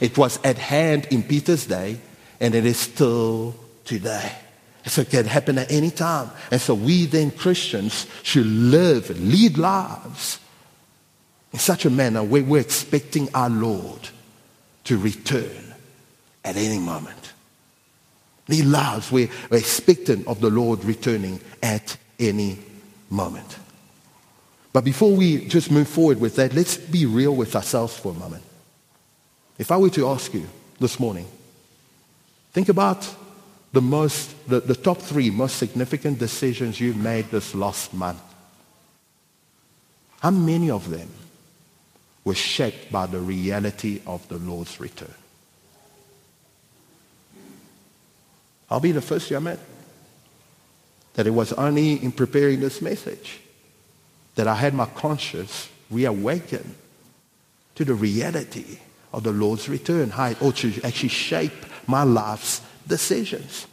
It 0.00 0.16
was 0.16 0.38
at 0.44 0.58
hand 0.58 1.08
in 1.10 1.24
Peter's 1.24 1.66
day, 1.66 1.98
and 2.40 2.54
it 2.54 2.64
is 2.64 2.78
still 2.78 3.54
today. 3.88 4.32
So 4.86 5.02
it 5.02 5.10
can 5.10 5.24
happen 5.26 5.58
at 5.58 5.72
any 5.72 5.90
time. 5.90 6.30
And 6.50 6.60
so 6.60 6.74
we 6.74 7.06
then 7.06 7.30
Christians 7.30 8.06
should 8.22 8.46
live, 8.46 9.10
lead 9.18 9.58
lives 9.58 10.38
in 11.52 11.58
such 11.58 11.84
a 11.84 11.90
manner 11.90 12.22
where 12.22 12.42
we're 12.42 12.60
expecting 12.60 13.28
our 13.34 13.50
Lord 13.50 14.08
to 14.84 14.98
return 14.98 15.74
at 16.44 16.56
any 16.56 16.78
moment. 16.78 17.32
Lead 18.48 18.64
lives 18.66 19.10
where 19.10 19.28
we're 19.50 19.58
expectant 19.58 20.26
of 20.26 20.40
the 20.40 20.50
Lord 20.50 20.84
returning 20.84 21.40
at 21.62 21.96
any 22.18 22.58
moment. 23.10 23.58
But 24.72 24.84
before 24.84 25.12
we 25.12 25.46
just 25.46 25.70
move 25.70 25.88
forward 25.88 26.20
with 26.20 26.36
that, 26.36 26.54
let's 26.54 26.76
be 26.76 27.04
real 27.04 27.34
with 27.34 27.56
ourselves 27.56 27.98
for 27.98 28.12
a 28.12 28.14
moment. 28.14 28.44
If 29.58 29.70
I 29.72 29.76
were 29.76 29.90
to 29.90 30.08
ask 30.08 30.32
you 30.32 30.46
this 30.78 31.00
morning, 31.00 31.26
think 32.52 32.68
about 32.68 33.06
the 33.78 33.82
most, 33.82 34.34
the, 34.48 34.58
the 34.58 34.74
top 34.74 34.98
three 34.98 35.30
most 35.30 35.56
significant 35.56 36.18
decisions 36.18 36.80
you've 36.80 36.96
made 36.96 37.30
this 37.30 37.54
last 37.54 37.94
month. 37.94 38.20
How 40.18 40.32
many 40.32 40.68
of 40.68 40.90
them 40.90 41.08
were 42.24 42.34
shaped 42.34 42.90
by 42.90 43.06
the 43.06 43.20
reality 43.20 44.02
of 44.04 44.26
the 44.26 44.38
Lord's 44.38 44.80
return? 44.80 45.14
I'll 48.68 48.80
be 48.80 48.90
the 48.90 49.00
first 49.00 49.28
to 49.28 49.36
admit 49.36 49.60
that 51.14 51.28
it 51.28 51.30
was 51.30 51.52
only 51.52 52.02
in 52.02 52.10
preparing 52.10 52.58
this 52.58 52.82
message 52.82 53.38
that 54.34 54.48
I 54.48 54.56
had 54.56 54.74
my 54.74 54.86
conscience 54.86 55.68
reawakened 55.88 56.74
to 57.76 57.84
the 57.84 57.94
reality 57.94 58.80
of 59.12 59.22
the 59.22 59.30
Lord's 59.30 59.68
return, 59.68 60.10
how 60.10 60.30
it 60.30 60.42
ought 60.42 60.56
to 60.56 60.80
actually 60.82 61.10
shape 61.10 61.64
my 61.86 62.02
life's 62.02 62.60
decisions. 62.88 63.66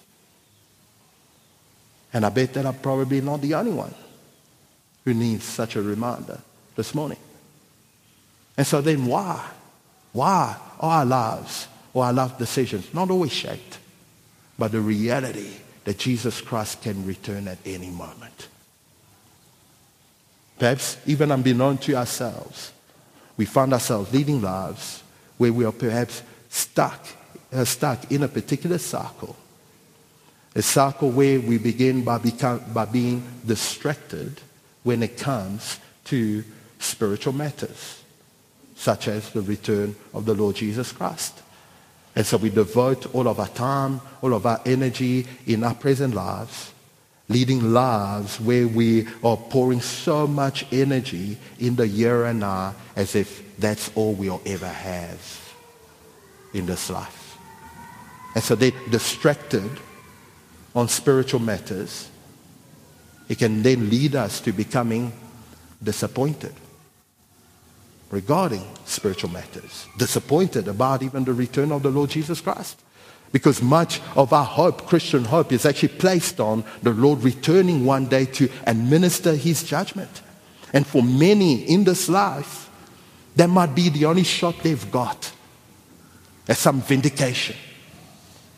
And 2.14 2.26
I 2.26 2.30
bet 2.30 2.54
that 2.54 2.66
I'm 2.66 2.76
probably 2.76 3.22
not 3.22 3.42
the 3.42 3.54
only 3.56 3.72
one 3.72 3.94
who 5.04 5.14
needs 5.14 5.44
such 5.44 5.76
a 5.76 5.82
reminder 5.82 6.40
this 6.76 6.94
morning. 6.94 7.18
And 8.58 8.66
so 8.66 8.82
then 8.82 9.06
why? 9.06 9.46
Why 10.14 10.56
are 10.80 11.00
our 11.00 11.06
lives 11.06 11.68
or 11.94 12.06
our 12.06 12.14
life 12.14 12.38
decisions 12.38 12.94
not 12.94 13.10
always 13.10 13.34
shaped 13.34 13.80
by 14.58 14.68
the 14.70 14.80
reality 14.80 15.52
that 15.84 15.98
Jesus 15.98 16.42
Christ 16.42 16.82
can 16.82 17.06
return 17.06 17.48
at 17.48 17.58
any 17.66 17.90
moment? 17.90 18.48
Perhaps 20.58 20.98
even 21.06 21.32
unbeknown 21.32 21.78
to 21.80 21.96
ourselves, 21.96 22.72
we 23.36 23.46
find 23.46 23.74
ourselves 23.74 24.14
leading 24.14 24.42
lives 24.42 25.04
where 25.38 25.52
we 25.52 25.66
are 25.66 25.74
perhaps 25.74 26.24
stuck, 26.50 27.06
Uh, 27.56 27.64
stuck 27.64 28.12
in 28.12 28.22
a 28.22 28.28
particular 28.28 28.78
cycle. 28.78 29.34
A 30.56 30.62
cycle 30.62 31.10
where 31.10 31.40
we 31.40 31.58
begin 31.58 32.04
by, 32.04 32.18
become, 32.18 32.62
by 32.74 32.84
being 32.84 33.24
distracted 33.46 34.42
when 34.84 35.02
it 35.02 35.18
comes 35.18 35.80
to 36.06 36.44
spiritual 36.80 37.32
matters, 37.32 38.04
such 38.76 39.08
as 39.08 39.30
the 39.30 39.42
return 39.42 39.96
of 40.14 40.26
the 40.26 40.34
Lord 40.34 40.58
Jesus 40.58 40.92
Christ. 40.92 41.42
And 42.14 42.26
so 42.26 42.36
we 42.36 42.50
devote 42.50 43.16
all 43.16 43.30
of 43.30 43.40
our 43.40 43.48
time, 43.48 44.02
all 44.22 44.34
of 44.34 44.46
our 44.46 44.60
energy 44.66 45.26
in 45.46 45.64
our 45.64 45.76
present 45.76 46.14
lives 46.14 46.74
leading 47.28 47.74
lives 47.74 48.40
where 48.40 48.68
we 48.68 49.08
are 49.24 49.38
pouring 49.38 49.82
so 49.82 50.28
much 50.28 50.66
energy 50.72 51.38
in 51.58 51.76
the 51.76 51.88
here 51.88 52.26
and 52.26 52.42
now 52.42 52.76
as 52.96 53.16
if 53.16 53.58
that's 53.58 53.90
all 53.96 54.14
we'll 54.14 54.42
ever 54.46 54.68
have 54.68 55.54
in 56.54 56.66
this 56.68 56.90
life. 56.90 57.25
And 58.36 58.44
so 58.44 58.54
they're 58.54 58.72
distracted 58.90 59.70
on 60.76 60.90
spiritual 60.90 61.40
matters. 61.40 62.10
It 63.30 63.40
can 63.40 63.64
then 63.64 63.90
lead 63.90 64.16
us 64.16 64.42
to 64.42 64.52
becoming 64.52 65.14
disappointed 65.82 66.54
regarding 68.12 68.64
spiritual 68.86 69.32
matters, 69.32 69.88
disappointed 69.98 70.68
about 70.68 71.02
even 71.02 71.24
the 71.24 71.34
return 71.34 71.72
of 71.72 71.82
the 71.82 71.90
Lord 71.90 72.10
Jesus 72.10 72.42
Christ. 72.42 72.82
Because 73.32 73.62
much 73.62 74.00
of 74.16 74.32
our 74.32 74.46
hope, 74.46 74.86
Christian 74.86 75.26
hope, 75.26 75.52
is 75.52 75.66
actually 75.66 75.90
placed 75.90 76.40
on 76.40 76.64
the 76.84 76.92
Lord 76.92 77.24
returning 77.24 77.84
one 77.84 78.06
day 78.06 78.26
to 78.26 78.50
administer 78.68 79.36
his 79.36 79.64
judgment. 79.64 80.22
And 80.72 80.86
for 80.86 81.02
many 81.02 81.64
in 81.64 81.84
this 81.84 82.08
life, 82.08 82.70
that 83.36 83.50
might 83.50 83.76
be 83.76 83.90
the 83.90 84.06
only 84.06 84.24
shot 84.24 84.56
they've 84.62 84.92
got 84.92 85.32
at 86.48 86.58
some 86.58 86.82
vindication 86.82 87.56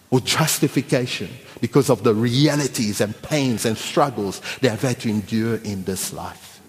or 0.09 0.19
justification 0.21 1.29
because 1.59 1.89
of 1.89 2.03
the 2.03 2.13
realities 2.13 3.01
and 3.01 3.19
pains 3.23 3.65
and 3.65 3.77
struggles 3.77 4.41
they 4.61 4.69
have 4.69 4.81
had 4.81 4.99
to 5.01 5.09
endure 5.09 5.55
in 5.57 5.83
this 5.83 6.13
life. 6.13 6.61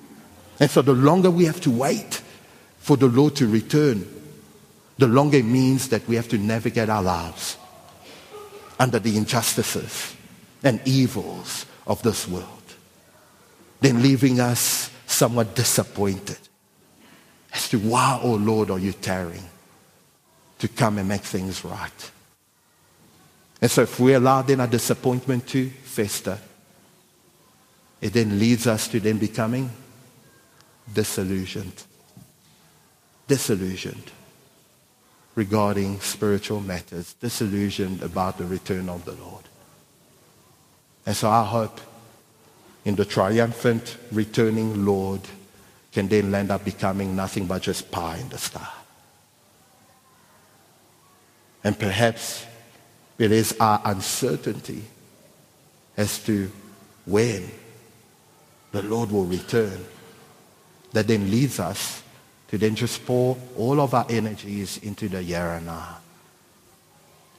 And 0.61 0.71
so 0.71 0.83
the 0.83 0.93
longer 0.93 1.31
we 1.31 1.45
have 1.45 1.61
to 1.63 1.71
wait 1.71 2.23
for 2.79 2.97
the 2.97 3.07
Lord 3.07 3.37
to 3.37 3.47
return, 3.47 4.07
the 4.97 5.07
longer 5.07 5.39
it 5.39 5.45
means 5.45 5.89
that 5.91 6.07
we 6.09 6.17
have 6.17 6.29
to 6.29 6.39
navigate 6.39 6.89
our 6.89 7.03
lives 7.03 7.57
under 8.79 8.99
the 8.99 9.17
injustices 9.17 10.15
and 10.65 10.81
evils 10.85 11.67
of 11.87 12.03
this 12.03 12.27
world, 12.27 12.47
then 13.81 14.03
leaving 14.03 14.41
us 14.41 14.91
somewhat 15.07 15.55
disappointed 15.55 16.39
as 17.53 17.69
to 17.69 17.79
why, 17.79 18.19
oh 18.23 18.35
Lord, 18.35 18.71
are 18.71 18.79
you 18.79 18.93
tarrying 18.93 19.49
to 20.59 20.69
come 20.69 20.99
and 20.99 21.09
make 21.09 21.23
things 21.23 21.65
right? 21.65 22.11
And 23.61 23.71
so 23.71 23.83
if 23.83 23.99
we 23.99 24.15
allow 24.15 24.43
then 24.43 24.61
our 24.61 24.67
disappointment 24.67 25.47
to 25.49 25.69
fester, 25.69 26.39
it 28.01 28.13
then 28.13 28.39
leads 28.39 28.67
us 28.67 28.87
to 28.89 29.01
then 29.01 29.19
becoming 29.19 29.71
disillusioned. 30.93 31.83
Disillusioned 33.27 34.13
regarding 35.35 36.01
spiritual 36.01 36.61
matters, 36.61 37.13
disillusioned 37.15 38.03
about 38.03 38.39
the 38.39 38.45
return 38.45 38.89
of 38.89 39.05
the 39.05 39.13
Lord. 39.13 39.45
And 41.07 41.17
so 41.17 41.29
our 41.29 41.45
hope 41.45 41.81
in 42.85 42.97
the 42.97 43.05
triumphant 43.05 43.97
returning 44.11 44.85
Lord 44.85 45.21
can 45.93 46.09
then 46.09 46.35
end 46.35 46.51
up 46.51 46.65
becoming 46.65 47.15
nothing 47.15 47.47
but 47.47 47.63
just 47.63 47.91
pie 47.91 48.19
in 48.19 48.29
the 48.31 48.39
sky. 48.39 48.69
And 51.63 51.79
perhaps 51.79 52.45
it 53.19 53.33
is 53.33 53.57
our 53.59 53.81
uncertainty 53.85 54.85
as 55.97 56.23
to 56.25 56.51
when 57.05 57.51
the 58.73 58.83
Lord 58.83 59.11
will 59.11 59.25
return 59.25 59.85
that 60.93 61.07
then 61.07 61.31
leads 61.31 61.61
us 61.61 62.03
to 62.49 62.59
then 62.59 62.75
just 62.75 63.05
pour 63.05 63.37
all 63.57 63.81
of 63.81 63.95
our 63.95 64.07
energies 64.09 64.79
into 64.79 65.09
the 65.09 65.21
here 65.21 65.41
and 65.41 65.67
now, 65.67 65.99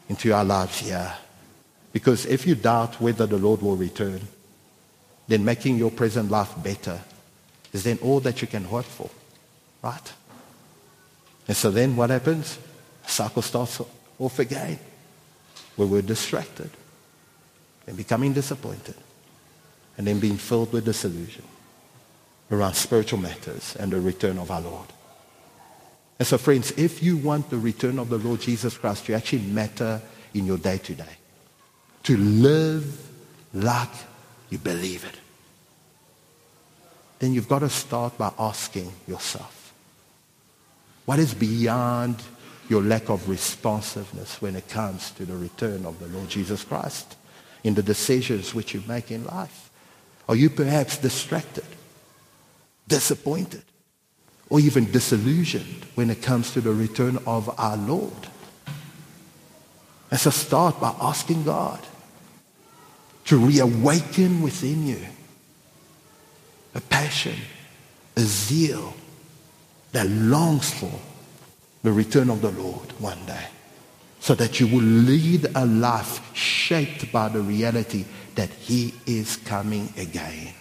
into 0.08 0.32
our 0.34 0.46
lives 0.46 0.80
here. 0.80 1.14
Because 1.92 2.26
if 2.26 2.46
you 2.46 2.56
doubt 2.56 3.02
whether 3.02 3.26
the 3.26 3.38
Lord 3.38 3.62
will 3.62 3.76
return, 3.76 4.22
then 5.28 5.44
making 5.44 5.78
your 5.78 5.92
present 5.92 6.30
life 6.30 6.52
better 6.64 7.00
is 7.74 7.84
then 7.84 7.98
all 8.02 8.20
that 8.20 8.42
you 8.42 8.48
can 8.48 8.64
hope 8.64 8.86
for, 8.86 9.10
right? 9.82 10.14
And 11.48 11.58
so 11.58 11.72
then 11.72 11.96
what 11.96 12.10
happens? 12.10 12.58
The 13.06 13.12
cycle 13.12 13.42
starts 13.42 13.82
off 14.20 14.40
again, 14.40 14.80
where 15.80 15.88
we're 15.88 16.02
distracted 16.02 16.70
and 17.88 17.96
becoming 17.96 18.34
disappointed 18.34 18.96
and 19.98 20.06
then 20.06 20.20
being 20.20 20.36
filled 20.36 20.74
with 20.74 20.84
disillusion 20.84 21.46
around 22.52 22.74
spiritual 22.74 23.18
matters 23.18 23.78
and 23.78 23.94
the 23.94 24.02
return 24.02 24.38
of 24.38 24.52
our 24.52 24.60
Lord. 24.60 24.88
And 26.20 26.28
so, 26.28 26.38
friends, 26.38 26.72
if 26.72 27.02
you 27.02 27.16
want 27.16 27.50
the 27.50 27.58
return 27.58 27.98
of 27.98 28.10
the 28.10 28.18
Lord 28.18 28.42
Jesus 28.42 28.78
Christ 28.78 29.06
to 29.06 29.14
actually 29.14 29.44
matter 29.44 30.02
in 30.34 30.46
your 30.46 30.58
day 30.58 30.80
to 30.80 30.94
day, 30.94 31.16
to 32.04 32.18
live 32.18 33.10
like 33.54 33.88
you 34.50 34.58
believe 34.58 35.06
it, 35.06 35.18
then 37.20 37.34
you've 37.34 37.48
got 37.48 37.60
to 37.60 37.70
start 37.70 38.18
by 38.18 38.34
asking 38.38 38.92
yourself, 39.08 39.74
what 41.06 41.20
is 41.20 41.34
beyond 41.34 42.22
your 42.70 42.82
lack 42.82 43.10
of 43.10 43.28
responsiveness 43.28 44.42
when 44.42 44.56
it 44.56 44.70
comes 44.70 45.12
to 45.12 45.26
the 45.26 45.36
return 45.36 45.86
of 45.86 46.00
the 46.00 46.08
Lord 46.08 46.30
Jesus 46.30 46.64
Christ 46.64 47.18
in 47.64 47.74
the 47.74 47.84
decisions 47.84 48.54
which 48.54 48.74
you 48.74 48.84
make 48.88 49.12
in 49.12 49.26
life? 49.26 49.70
Are 50.30 50.36
you 50.36 50.50
perhaps 50.50 50.98
distracted, 50.98 51.66
disappointed? 52.88 53.64
or 54.50 54.60
even 54.60 54.92
disillusioned 54.92 55.86
when 55.96 56.10
it 56.10 56.22
comes 56.22 56.52
to 56.52 56.62
the 56.62 56.72
return 56.72 57.18
of 57.28 57.54
our 57.60 57.78
Lord. 57.78 58.28
Let's 60.12 60.34
start 60.36 60.80
by 60.80 60.96
asking 61.00 61.44
God 61.44 61.80
to 63.26 63.38
reawaken 63.38 64.42
within 64.42 64.88
you 64.88 65.06
a 66.74 66.82
passion, 66.82 67.36
a 68.16 68.22
zeal 68.22 68.94
that 69.92 70.08
longs 70.10 70.74
for 70.74 70.92
the 71.84 71.92
return 71.92 72.30
of 72.30 72.42
the 72.42 72.52
Lord 72.52 72.92
one 73.00 73.24
day. 73.26 73.46
So 74.20 74.36
that 74.36 74.60
you 74.60 74.68
will 74.68 74.84
lead 74.84 75.48
a 75.56 75.66
life 75.66 76.36
shaped 76.36 77.12
by 77.12 77.30
the 77.30 77.40
reality 77.40 78.06
that 78.36 78.50
He 78.50 78.94
is 79.06 79.38
coming 79.38 79.94
again. 79.98 80.54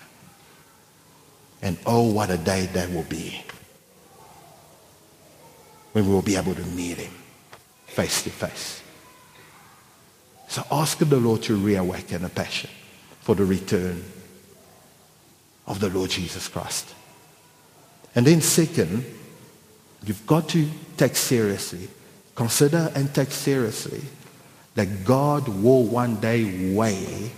And 1.60 1.76
oh, 1.84 2.12
what 2.12 2.30
a 2.30 2.37
day 2.37 2.66
that 2.66 2.90
will 2.90 3.04
be 3.04 3.42
when 5.92 6.06
we 6.06 6.14
will 6.14 6.22
be 6.22 6.37
able 6.37 6.54
to 6.54 6.64
meet 6.66 6.98
Him 6.98 7.12
face 7.87 8.22
to 8.22 8.30
face. 8.30 8.82
So 10.46 10.62
ask 10.70 10.98
the 10.98 11.16
Lord 11.16 11.42
to 11.42 11.56
reawaken 11.56 12.25
a 12.25 12.28
passion 12.28 12.70
for 13.20 13.34
the 13.34 13.44
return 13.44 14.04
of 15.66 15.80
the 15.80 15.90
Lord 15.90 16.10
Jesus 16.10 16.48
Christ. 16.48 16.94
And 18.14 18.26
then, 18.26 18.40
second, 18.40 19.04
you've 20.05 20.26
got 20.26 20.49
to 20.50 20.69
take 20.97 21.17
seriously, 21.17 21.88
consider 22.35 22.90
and 22.95 23.14
take 23.14 23.31
seriously 23.31 24.02
that 24.75 25.05
God 25.05 25.49
will 25.49 25.85
one 25.85 26.21
day 26.21 26.73
weigh 26.75 27.33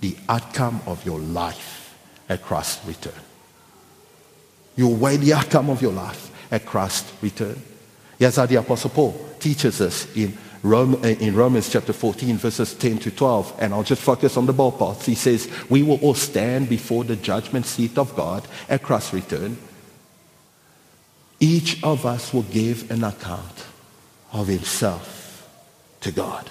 the 0.00 0.16
outcome 0.28 0.80
of 0.86 1.04
your 1.06 1.20
life 1.20 1.96
at 2.28 2.42
Christ's 2.42 2.84
return. 2.86 3.22
You'll 4.74 4.96
weigh 4.96 5.16
the 5.16 5.34
outcome 5.34 5.70
of 5.70 5.80
your 5.80 5.92
life 5.92 6.30
at 6.50 6.66
Christ's 6.66 7.12
return. 7.22 7.60
Yes, 8.18 8.36
the 8.36 8.56
Apostle 8.56 8.90
Paul 8.90 9.28
teaches 9.38 9.80
us 9.80 10.06
in 10.16 10.36
Rome, 10.62 10.94
uh, 10.96 11.08
in 11.08 11.34
Romans 11.34 11.68
chapter 11.68 11.92
14, 11.92 12.36
verses 12.38 12.74
10 12.74 12.98
to 13.00 13.10
12, 13.10 13.56
and 13.58 13.74
I'll 13.74 13.82
just 13.82 14.02
focus 14.02 14.36
on 14.36 14.46
the 14.46 14.52
ball 14.52 14.70
parts. 14.70 15.06
He 15.06 15.16
says, 15.16 15.50
We 15.68 15.82
will 15.82 15.98
all 16.00 16.14
stand 16.14 16.68
before 16.68 17.02
the 17.02 17.16
judgment 17.16 17.66
seat 17.66 17.98
of 17.98 18.14
God 18.14 18.46
at 18.68 18.82
Christ's 18.82 19.12
return. 19.12 19.56
Each 21.42 21.82
of 21.82 22.06
us 22.06 22.32
will 22.32 22.44
give 22.44 22.88
an 22.92 23.02
account 23.02 23.66
of 24.32 24.46
himself 24.46 25.50
to 26.02 26.12
God. 26.12 26.48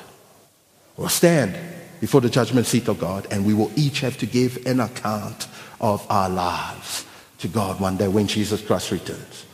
We'll 0.98 1.08
stand 1.08 1.58
before 2.02 2.20
the 2.20 2.30
judgment 2.30 2.68
seat 2.68 2.90
of 2.90 3.00
God, 3.00 3.26
and 3.32 3.46
we 3.46 3.54
will 3.54 3.72
each 3.78 4.02
have 4.02 4.18
to 4.18 4.26
give 4.26 4.66
an 4.66 4.82
account 4.82 5.48
of 5.80 6.06
our 6.10 6.30
lives 6.30 7.06
to 7.40 7.48
God 7.48 7.80
one 7.80 7.96
day 7.96 8.10
when 8.10 8.28
Jesus 8.28 8.62
Christ 8.62 8.92
returns. 8.92 9.46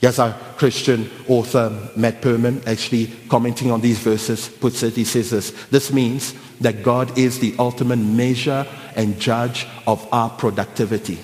Yes, 0.00 0.18
our 0.18 0.32
Christian 0.56 1.10
author 1.28 1.90
Matt 1.94 2.22
Perman 2.22 2.66
actually 2.66 3.08
commenting 3.28 3.70
on 3.70 3.82
these 3.82 3.98
verses 3.98 4.48
puts 4.48 4.82
it, 4.82 4.94
he 4.94 5.04
says 5.04 5.28
this, 5.28 5.50
this 5.66 5.92
means 5.92 6.34
that 6.62 6.82
God 6.82 7.18
is 7.18 7.38
the 7.38 7.54
ultimate 7.58 7.96
measure 7.96 8.66
and 8.96 9.20
judge 9.20 9.66
of 9.86 10.08
our 10.10 10.30
productivity. 10.30 11.18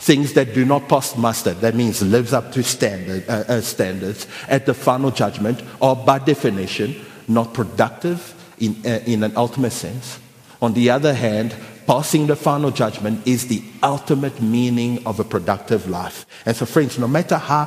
Things 0.00 0.32
that 0.32 0.54
do 0.54 0.64
not 0.64 0.88
pass 0.88 1.14
muster, 1.14 1.52
that 1.52 1.74
means 1.74 2.00
lives 2.00 2.32
up 2.32 2.52
to 2.52 2.62
standard, 2.62 3.28
uh, 3.28 3.44
uh, 3.46 3.60
standards 3.60 4.26
at 4.48 4.64
the 4.64 4.72
final 4.72 5.10
judgment 5.10 5.62
are 5.82 5.94
by 5.94 6.18
definition 6.18 6.96
not 7.28 7.52
productive 7.52 8.34
in, 8.58 8.80
uh, 8.86 9.00
in 9.04 9.22
an 9.22 9.36
ultimate 9.36 9.72
sense. 9.72 10.18
On 10.62 10.72
the 10.72 10.88
other 10.88 11.12
hand, 11.12 11.54
passing 11.86 12.28
the 12.28 12.34
final 12.34 12.70
judgment 12.70 13.26
is 13.26 13.48
the 13.48 13.62
ultimate 13.82 14.40
meaning 14.40 15.06
of 15.06 15.20
a 15.20 15.24
productive 15.24 15.86
life. 15.86 16.24
And 16.46 16.56
so, 16.56 16.64
friends, 16.64 16.98
no 16.98 17.06
matter 17.06 17.36
how 17.36 17.66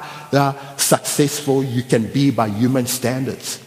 successful 0.76 1.64
you 1.64 1.84
can 1.84 2.12
be 2.12 2.32
by 2.32 2.50
human 2.50 2.88
standards, 2.88 3.60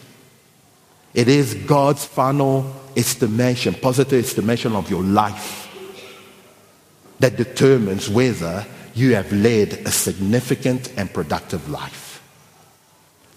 it 1.13 1.29
is 1.29 1.53
God's 1.53 2.03
final 2.03 2.69
estimation, 2.97 3.75
positive 3.75 4.25
estimation 4.25 4.75
of 4.75 4.89
your 4.89 5.03
life 5.03 5.66
that 7.19 7.37
determines 7.37 8.09
whether 8.09 8.65
you 8.93 9.13
have 9.15 9.31
led 9.31 9.73
a 9.73 9.91
significant 9.91 10.91
and 10.97 11.13
productive 11.13 11.69
life. 11.69 12.07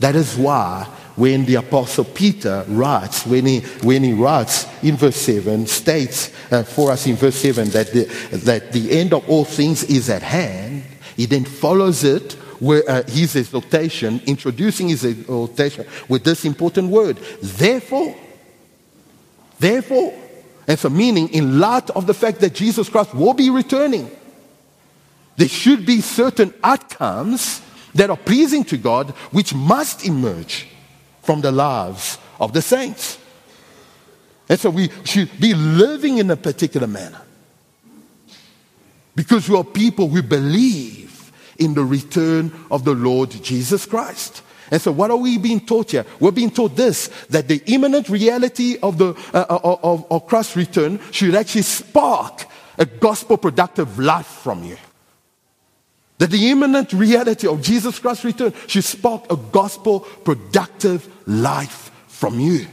That 0.01 0.17
is 0.17 0.37
why 0.37 0.85
when 1.17 1.45
the 1.45 1.57
apostle 1.57 2.05
Peter 2.05 2.65
writes, 2.69 3.27
when 3.27 3.45
he, 3.45 3.61
when 3.83 4.03
he 4.03 4.15
writes 4.15 4.67
in 4.83 4.97
verse 4.97 5.17
7, 5.17 5.67
states 5.67 6.33
uh, 6.51 6.63
for 6.63 6.91
us 6.91 7.07
in 7.07 7.17
verse 7.17 7.37
7 7.37 7.69
that 7.71 7.93
the, 7.93 8.05
that 8.39 8.73
the 8.73 8.99
end 8.99 9.13
of 9.13 9.29
all 9.29 9.45
things 9.45 9.85
is 9.85 10.09
at 10.09 10.23
hand, 10.23 10.83
he 11.17 11.27
then 11.27 11.45
follows 11.45 12.05
it 12.05 12.37
with 12.61 12.89
uh, 12.89 13.03
his 13.09 13.37
exhortation, 13.37 14.23
introducing 14.27 14.89
his 14.89 15.05
exhortation 15.05 15.87
with 16.09 16.25
this 16.25 16.47
important 16.47 16.89
word, 16.89 17.19
therefore. 17.43 18.17
Therefore. 19.59 20.15
And 20.71 20.79
so, 20.79 20.89
meaning, 20.89 21.31
in 21.31 21.59
light 21.59 21.91
of 21.91 22.07
the 22.07 22.15
fact 22.15 22.39
that 22.43 22.55
Jesus 22.55 22.89
Christ 22.89 23.13
will 23.13 23.35
be 23.35 23.51
returning, 23.51 24.09
there 25.37 25.49
should 25.49 25.85
be 25.85 26.01
certain 26.01 26.55
outcomes 26.63 27.61
that 27.97 28.09
are 28.09 28.17
pleasing 28.17 28.63
to 28.67 28.77
God 28.77 29.11
which 29.33 29.53
must 29.53 30.07
emerge 30.07 30.69
from 31.25 31.41
the 31.41 31.51
lives 31.51 32.19
of 32.39 32.53
the 32.53 32.63
saints. 32.63 33.19
And 34.49 34.61
so 34.61 34.71
we 34.71 34.91
should 35.03 35.41
be 35.41 35.55
living 35.55 36.19
in 36.19 36.31
a 36.31 36.37
particular 36.37 36.87
manner. 36.87 37.23
Because 39.17 39.49
we 39.49 39.57
are 39.57 39.65
people 39.65 40.07
who 40.07 40.23
believe 40.23 41.33
in 41.59 41.75
the 41.75 41.85
return 41.85 42.53
of 42.71 42.85
the 42.85 42.95
Lord 42.95 43.31
Jesus 43.43 43.87
Christ. 43.87 44.43
And 44.71 44.81
so, 44.81 44.93
what 44.93 45.11
are 45.11 45.17
we 45.17 45.39
being 45.39 45.61
taught 45.61 45.91
here? 45.91 46.07
We're 46.21 46.31
being 46.31 46.51
taught 46.51 46.77
this 46.77 47.09
that 47.31 47.49
the 47.49 47.63
imminent 47.67 48.09
reality 48.09 48.79
of, 48.83 48.99
the, 48.99 49.15
uh, 49.35 49.47
uh 49.49 49.77
of, 49.83 50.11
of 50.11 50.27
Christ's 50.27 50.57
return 50.57 51.01
should 51.11 51.35
actually 51.35 51.63
spark 51.63 52.47
a 52.79 52.87
gospel 52.87 53.37
productive 53.37 53.99
life 53.99 54.27
from 54.27 54.65
you. 54.65 54.77
That 56.19 56.31
the 56.31 56.51
imminent 56.51 56.93
reality 56.93 57.49
of 57.49 57.63
Jesus 57.63 57.99
Christ's 57.99 58.25
return 58.25 58.53
should 58.67 58.85
spark 58.85 59.31
a 59.31 59.37
gospel 59.37 60.01
productive 60.01 61.09
life 61.27 61.91
from 62.09 62.39
you. 62.39 62.67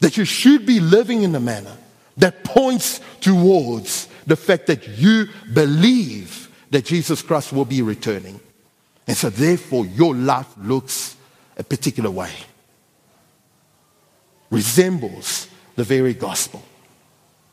That 0.00 0.16
you 0.16 0.24
should 0.24 0.66
be 0.66 0.80
living 0.80 1.22
in 1.22 1.34
a 1.34 1.40
manner 1.40 1.76
that 2.16 2.44
points 2.44 3.00
towards 3.20 4.08
the 4.26 4.36
fact 4.36 4.66
that 4.68 4.86
you 4.86 5.26
believe 5.52 6.48
that 6.70 6.84
Jesus 6.84 7.22
Christ 7.22 7.52
will 7.52 7.64
be 7.64 7.82
returning. 7.82 8.38
And 9.06 9.16
so, 9.16 9.30
therefore, 9.30 9.86
your 9.86 10.14
life 10.14 10.48
looks 10.58 11.16
a 11.56 11.64
particular 11.64 12.10
way, 12.10 12.30
resembles 14.50 15.48
the 15.76 15.84
very 15.84 16.14
gospel. 16.14 16.62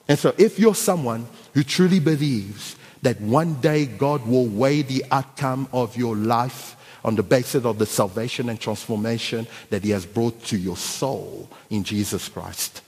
And 0.08 0.18
so, 0.18 0.34
if 0.38 0.60
you're 0.60 0.76
someone 0.76 1.28
who 1.54 1.64
truly 1.64 2.00
believes 2.00 2.76
that 3.02 3.20
one 3.22 3.56
day 3.56 3.86
God 3.86 4.26
will 4.28 4.46
weigh 4.46 4.82
the 4.82 5.04
outcome 5.12 5.68
of 5.74 5.98
your 5.98 6.16
life 6.16 6.76
on 7.04 7.16
the 7.16 7.24
basis 7.24 7.66
of 7.66 7.80
the 7.80 7.86
salvation 7.86 8.50
and 8.50 8.60
transformation 8.60 9.48
that 9.70 9.84
He 9.84 9.90
has 9.92 10.06
brought 10.06 10.44
to 10.46 10.58
your 10.58 10.78
soul 10.78 11.50
in 11.70 11.84
Jesus 11.84 12.30
Christ. 12.30 12.82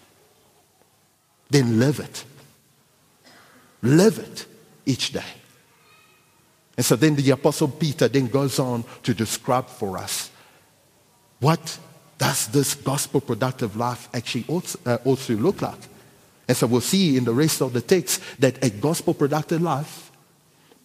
Then 1.50 1.80
live 1.80 2.00
it. 2.00 2.24
Live 3.82 4.20
it 4.20 4.46
each 4.86 5.12
day. 5.14 5.24
And 6.76 6.86
so 6.86 6.96
then 6.96 7.16
the 7.16 7.32
Apostle 7.32 7.68
Peter 7.68 8.08
then 8.08 8.28
goes 8.28 8.60
on 8.60 8.84
to 9.04 9.14
describe 9.14 9.68
for 9.68 9.98
us 9.98 10.32
what 11.44 11.78
does 12.18 12.48
this 12.48 12.74
gospel 12.74 13.20
productive 13.20 13.76
life 13.76 14.08
actually 14.14 14.46
also, 14.48 14.80
uh, 14.86 14.98
also 15.04 15.34
look 15.34 15.62
like. 15.62 15.80
And 16.48 16.56
so 16.56 16.68
we'll 16.68 16.80
see 16.80 17.18
in 17.18 17.26
the 17.26 17.34
rest 17.34 17.62
of 17.62 17.74
the 17.74 17.82
text 17.82 18.22
that 18.40 18.64
a 18.64 18.70
gospel 18.70 19.14
productive 19.14 19.62
life 19.62 20.10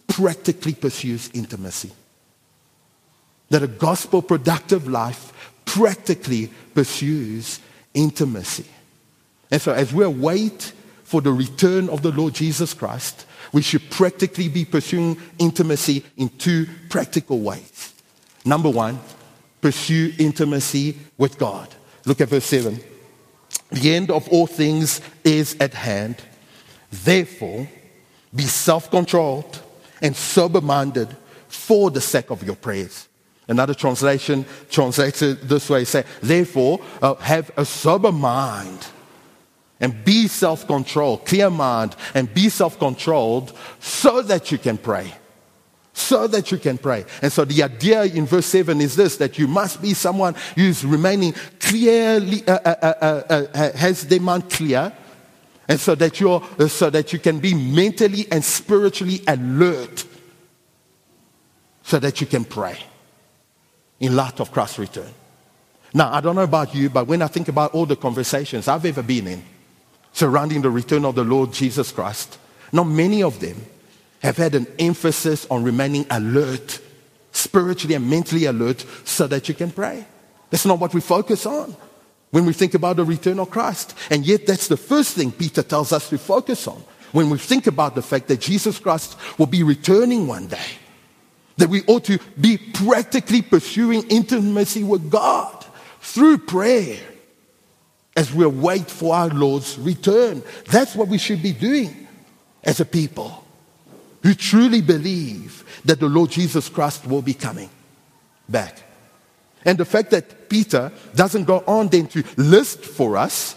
practically 0.07 0.73
pursues 0.73 1.29
intimacy. 1.33 1.91
That 3.49 3.63
a 3.63 3.67
gospel 3.67 4.21
productive 4.21 4.85
life 4.87 5.53
practically 5.63 6.51
pursues 6.73 7.61
intimacy. 7.93 8.65
And 9.49 9.61
so 9.61 9.71
as 9.73 9.93
we 9.93 10.05
wait 10.07 10.73
for 11.03 11.21
the 11.21 11.31
return 11.31 11.87
of 11.87 12.01
the 12.01 12.11
Lord 12.11 12.33
Jesus 12.33 12.73
Christ, 12.73 13.25
we 13.53 13.61
should 13.61 13.89
practically 13.89 14.49
be 14.49 14.65
pursuing 14.65 15.17
intimacy 15.39 16.03
in 16.17 16.29
two 16.29 16.67
practical 16.89 17.39
ways. 17.39 17.93
Number 18.43 18.69
one, 18.69 18.99
pursue 19.61 20.13
intimacy 20.17 20.97
with 21.17 21.37
God. 21.37 21.73
Look 22.05 22.21
at 22.21 22.29
verse 22.29 22.45
7. 22.45 22.79
The 23.71 23.95
end 23.95 24.09
of 24.09 24.27
all 24.29 24.47
things 24.47 25.01
is 25.23 25.55
at 25.59 25.73
hand. 25.73 26.17
Therefore, 26.91 27.67
be 28.33 28.43
self 28.43 28.89
controlled 28.89 29.61
and 30.01 30.15
sober 30.15 30.61
minded 30.61 31.15
for 31.47 31.91
the 31.91 32.01
sake 32.01 32.31
of 32.31 32.43
your 32.43 32.55
prayers. 32.55 33.07
Another 33.47 33.73
translation 33.73 34.45
translates 34.69 35.21
it 35.23 35.47
this 35.47 35.69
way 35.69 35.83
say, 35.83 36.03
therefore, 36.21 36.79
uh, 37.01 37.15
have 37.15 37.51
a 37.57 37.65
sober 37.65 38.11
mind 38.11 38.87
and 39.79 40.03
be 40.03 40.27
self 40.27 40.67
controlled, 40.67 41.25
clear 41.25 41.49
mind, 41.49 41.95
and 42.13 42.31
be 42.33 42.49
self 42.49 42.77
controlled 42.77 43.55
so 43.79 44.21
that 44.21 44.51
you 44.51 44.57
can 44.57 44.77
pray. 44.77 45.13
So 45.99 46.27
that 46.27 46.49
you 46.51 46.57
can 46.57 46.77
pray. 46.77 47.03
And 47.21 47.31
so 47.31 47.43
the 47.43 47.61
idea 47.61 48.03
in 48.03 48.25
verse 48.25 48.45
7 48.45 48.79
is 48.79 48.95
this 48.95 49.17
that 49.17 49.37
you 49.37 49.47
must 49.47 49.81
be 49.81 49.93
someone 49.93 50.35
who's 50.55 50.85
remaining 50.85 51.33
clearly, 51.59 52.47
uh, 52.47 52.53
uh, 52.53 52.75
uh, 52.81 53.23
uh, 53.29 53.45
uh 53.53 53.77
has 53.77 54.07
their 54.07 54.21
mind 54.21 54.49
clear 54.49 54.93
And 55.69 55.79
so 55.79 55.93
that, 55.95 56.19
you're, 56.19 56.41
so 56.67 56.89
that 56.89 57.13
you 57.13 57.19
can 57.19 57.39
be 57.39 57.53
mentally 57.53 58.25
and 58.31 58.43
spiritually 58.43 59.21
alert 59.27 60.03
so 61.83 61.99
that 61.99 62.19
you 62.19 62.25
can 62.25 62.43
pray 62.43 62.79
in 63.99 64.15
light 64.15 64.39
of 64.39 64.51
Christ's 64.51 64.79
return. 64.79 65.13
Now, 65.93 66.11
I 66.11 66.21
don't 66.21 66.35
know 66.35 66.41
about 66.41 66.73
you, 66.73 66.89
but 66.89 67.05
when 67.05 67.21
I 67.21 67.27
think 67.27 67.49
about 67.49 67.75
all 67.75 67.85
the 67.85 67.95
conversations 67.95 68.67
I've 68.67 68.85
ever 68.85 69.03
been 69.03 69.27
in 69.27 69.43
surrounding 70.11 70.63
the 70.63 70.71
return 70.71 71.05
of 71.05 71.13
the 71.13 71.23
Lord 71.23 71.53
Jesus 71.53 71.91
Christ, 71.91 72.39
not 72.71 72.85
many 72.85 73.21
of 73.21 73.39
them 73.39 73.63
have 74.19 74.37
had 74.37 74.55
an 74.55 74.67
emphasis 74.77 75.47
on 75.49 75.63
remaining 75.63 76.05
alert, 76.09 76.79
spiritually 77.31 77.95
and 77.95 78.09
mentally 78.09 78.45
alert, 78.45 78.85
so 79.05 79.27
that 79.27 79.47
you 79.47 79.55
can 79.55 79.71
pray. 79.71 80.05
That's 80.49 80.65
not 80.65 80.79
what 80.79 80.93
we 80.93 81.01
focus 81.01 81.45
on 81.45 81.75
when 82.31 82.45
we 82.45 82.53
think 82.53 82.73
about 82.73 82.97
the 82.97 83.05
return 83.05 83.39
of 83.39 83.49
Christ. 83.49 83.95
And 84.09 84.25
yet, 84.25 84.45
that's 84.45 84.67
the 84.67 84.77
first 84.77 85.15
thing 85.15 85.31
Peter 85.31 85.63
tells 85.63 85.93
us 85.93 86.09
to 86.09 86.17
focus 86.17 86.67
on 86.67 86.83
when 87.11 87.29
we 87.29 87.37
think 87.37 87.67
about 87.67 87.95
the 87.95 88.01
fact 88.01 88.27
that 88.27 88.39
Jesus 88.41 88.77
Christ 88.77 89.17
will 89.37 89.47
be 89.47 89.63
returning 89.63 90.27
one 90.27 90.47
day. 90.47 90.57
That 91.57 91.69
we 91.69 91.83
ought 91.87 92.05
to 92.05 92.19
be 92.39 92.57
practically 92.57 93.41
pursuing 93.41 94.03
intimacy 94.09 94.83
with 94.83 95.09
God 95.09 95.65
through 96.01 96.39
prayer 96.39 96.99
as 98.15 98.33
we 98.33 98.45
wait 98.45 98.89
for 98.89 99.15
our 99.15 99.29
Lord's 99.29 99.77
return. 99.77 100.41
That's 100.65 100.95
what 100.95 101.07
we 101.07 101.17
should 101.17 101.41
be 101.41 101.51
doing 101.51 102.07
as 102.63 102.79
a 102.79 102.85
people 102.85 103.45
who 104.23 104.33
truly 104.33 104.81
believe 104.81 105.63
that 105.85 105.99
the 105.99 106.09
Lord 106.09 106.31
Jesus 106.31 106.69
Christ 106.69 107.07
will 107.07 107.21
be 107.21 107.33
coming 107.33 107.69
back. 108.47 108.81
And 109.65 109.77
the 109.77 109.85
fact 109.85 110.11
that 110.11 110.49
Peter 110.49 110.91
doesn't 111.15 111.45
go 111.45 111.63
on 111.67 111.87
then 111.89 112.07
to 112.07 112.23
list 112.37 112.79
for 112.79 113.17
us 113.17 113.55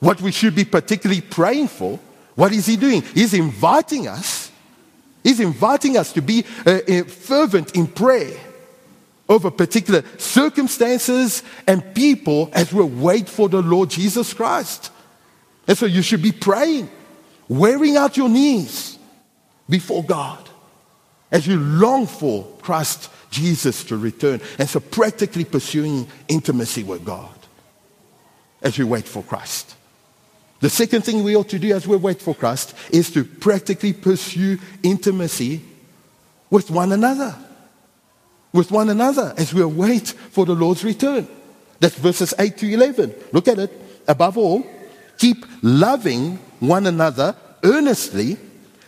what 0.00 0.20
we 0.20 0.32
should 0.32 0.54
be 0.54 0.64
particularly 0.64 1.22
praying 1.22 1.68
for, 1.68 1.98
what 2.34 2.52
is 2.52 2.66
he 2.66 2.76
doing? 2.76 3.02
He's 3.14 3.32
inviting 3.32 4.06
us. 4.06 4.50
He's 5.22 5.40
inviting 5.40 5.96
us 5.96 6.12
to 6.12 6.20
be 6.20 6.44
uh, 6.66 6.80
uh, 6.86 7.04
fervent 7.04 7.74
in 7.74 7.86
prayer 7.86 8.38
over 9.28 9.50
particular 9.50 10.04
circumstances 10.18 11.42
and 11.66 11.94
people 11.94 12.50
as 12.52 12.72
we 12.72 12.84
wait 12.84 13.28
for 13.28 13.48
the 13.48 13.62
Lord 13.62 13.88
Jesus 13.88 14.34
Christ. 14.34 14.90
And 15.66 15.78
so 15.78 15.86
you 15.86 16.02
should 16.02 16.20
be 16.20 16.32
praying, 16.32 16.90
wearing 17.48 17.96
out 17.96 18.18
your 18.18 18.28
knees 18.28 18.93
before 19.68 20.04
God 20.04 20.48
as 21.30 21.46
you 21.46 21.58
long 21.58 22.06
for 22.06 22.44
Christ 22.62 23.10
Jesus 23.30 23.84
to 23.84 23.96
return. 23.96 24.40
And 24.58 24.68
so 24.68 24.80
practically 24.80 25.44
pursuing 25.44 26.06
intimacy 26.28 26.84
with 26.84 27.04
God 27.04 27.34
as 28.62 28.78
you 28.78 28.86
wait 28.86 29.06
for 29.06 29.22
Christ. 29.22 29.74
The 30.60 30.70
second 30.70 31.02
thing 31.02 31.24
we 31.24 31.36
ought 31.36 31.48
to 31.50 31.58
do 31.58 31.74
as 31.74 31.86
we 31.86 31.96
wait 31.96 32.22
for 32.22 32.34
Christ 32.34 32.74
is 32.90 33.10
to 33.10 33.24
practically 33.24 33.92
pursue 33.92 34.58
intimacy 34.82 35.62
with 36.50 36.70
one 36.70 36.92
another 36.92 37.34
with 38.54 38.70
one 38.70 38.88
another 38.88 39.34
as 39.36 39.52
we 39.52 39.60
await 39.60 40.08
for 40.30 40.46
the 40.46 40.54
Lord's 40.54 40.84
return. 40.84 41.26
That's 41.80 41.96
verses 41.96 42.32
8 42.38 42.56
to 42.58 42.72
11. 42.72 43.14
Look 43.32 43.48
at 43.48 43.58
it. 43.58 43.70
Above 44.06 44.38
all, 44.38 44.64
keep 45.18 45.44
loving 45.60 46.36
one 46.60 46.86
another 46.86 47.36
earnestly, 47.64 48.38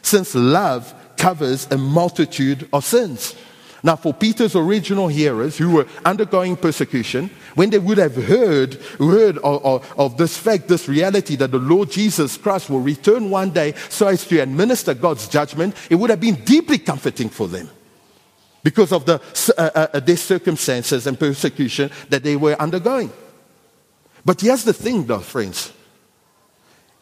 since 0.06 0.34
love 0.36 0.94
covers 1.16 1.66
a 1.70 1.76
multitude 1.76 2.68
of 2.72 2.84
sins. 2.84 3.34
Now, 3.82 3.96
for 3.96 4.14
Peter's 4.14 4.56
original 4.56 5.08
hearers 5.08 5.58
who 5.58 5.70
were 5.70 5.86
undergoing 6.04 6.56
persecution, 6.56 7.30
when 7.54 7.70
they 7.70 7.78
would 7.78 7.98
have 7.98 8.14
heard, 8.14 8.74
heard 8.98 9.38
of, 9.38 9.64
of, 9.64 9.94
of, 9.98 10.16
this 10.16 10.36
fact, 10.36 10.68
this 10.68 10.88
reality 10.88 11.36
that 11.36 11.50
the 11.50 11.58
Lord 11.58 11.90
Jesus 11.90 12.36
Christ 12.36 12.70
will 12.70 12.80
return 12.80 13.30
one 13.30 13.50
day 13.50 13.74
so 13.88 14.06
as 14.08 14.26
to 14.26 14.38
administer 14.38 14.94
God's 14.94 15.28
judgment, 15.28 15.74
it 15.90 15.96
would 15.96 16.10
have 16.10 16.20
been 16.20 16.36
deeply 16.44 16.78
comforting 16.78 17.28
for 17.28 17.48
them 17.48 17.68
because 18.62 18.92
of 18.92 19.06
the, 19.06 19.20
uh, 19.56 19.70
uh, 19.74 19.86
uh, 19.92 20.00
their 20.00 20.16
circumstances 20.16 21.06
and 21.06 21.18
persecution 21.18 21.90
that 22.08 22.22
they 22.22 22.36
were 22.36 22.60
undergoing. 22.60 23.12
But 24.24 24.40
here's 24.40 24.64
the 24.64 24.72
thing, 24.72 25.06
though, 25.06 25.18
friends. 25.18 25.72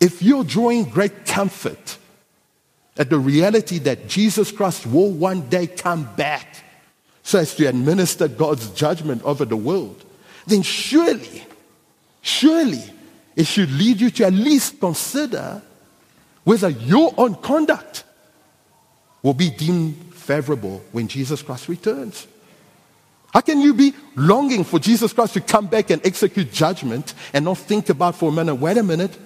If 0.00 0.22
you're 0.22 0.44
drawing 0.44 0.84
great 0.84 1.24
comfort 1.24 1.98
at 2.96 3.10
the 3.10 3.18
reality 3.18 3.78
that 3.78 4.08
Jesus 4.08 4.52
Christ 4.52 4.86
will 4.86 5.10
one 5.10 5.48
day 5.48 5.66
come 5.66 6.08
back 6.14 6.56
so 7.22 7.38
as 7.38 7.54
to 7.56 7.66
administer 7.66 8.28
God's 8.28 8.70
judgment 8.70 9.22
over 9.24 9.44
the 9.44 9.56
world, 9.56 10.04
then 10.46 10.62
surely, 10.62 11.44
surely 12.22 12.82
it 13.34 13.46
should 13.46 13.70
lead 13.72 14.00
you 14.00 14.10
to 14.10 14.26
at 14.26 14.32
least 14.32 14.78
consider 14.78 15.62
whether 16.44 16.68
your 16.68 17.12
own 17.16 17.34
conduct 17.36 18.04
will 19.22 19.34
be 19.34 19.50
deemed 19.50 20.14
favorable 20.14 20.82
when 20.92 21.08
Jesus 21.08 21.42
Christ 21.42 21.68
returns. 21.68 22.26
How 23.32 23.40
can 23.40 23.60
you 23.60 23.74
be 23.74 23.92
longing 24.14 24.62
for 24.62 24.78
Jesus 24.78 25.12
Christ 25.12 25.34
to 25.34 25.40
come 25.40 25.66
back 25.66 25.90
and 25.90 26.04
execute 26.06 26.52
judgment 26.52 27.14
and 27.32 27.44
not 27.44 27.58
think 27.58 27.88
about 27.88 28.14
for 28.14 28.28
a 28.28 28.32
minute, 28.32 28.54
wait 28.54 28.76
a 28.76 28.82
minute, 28.82 29.18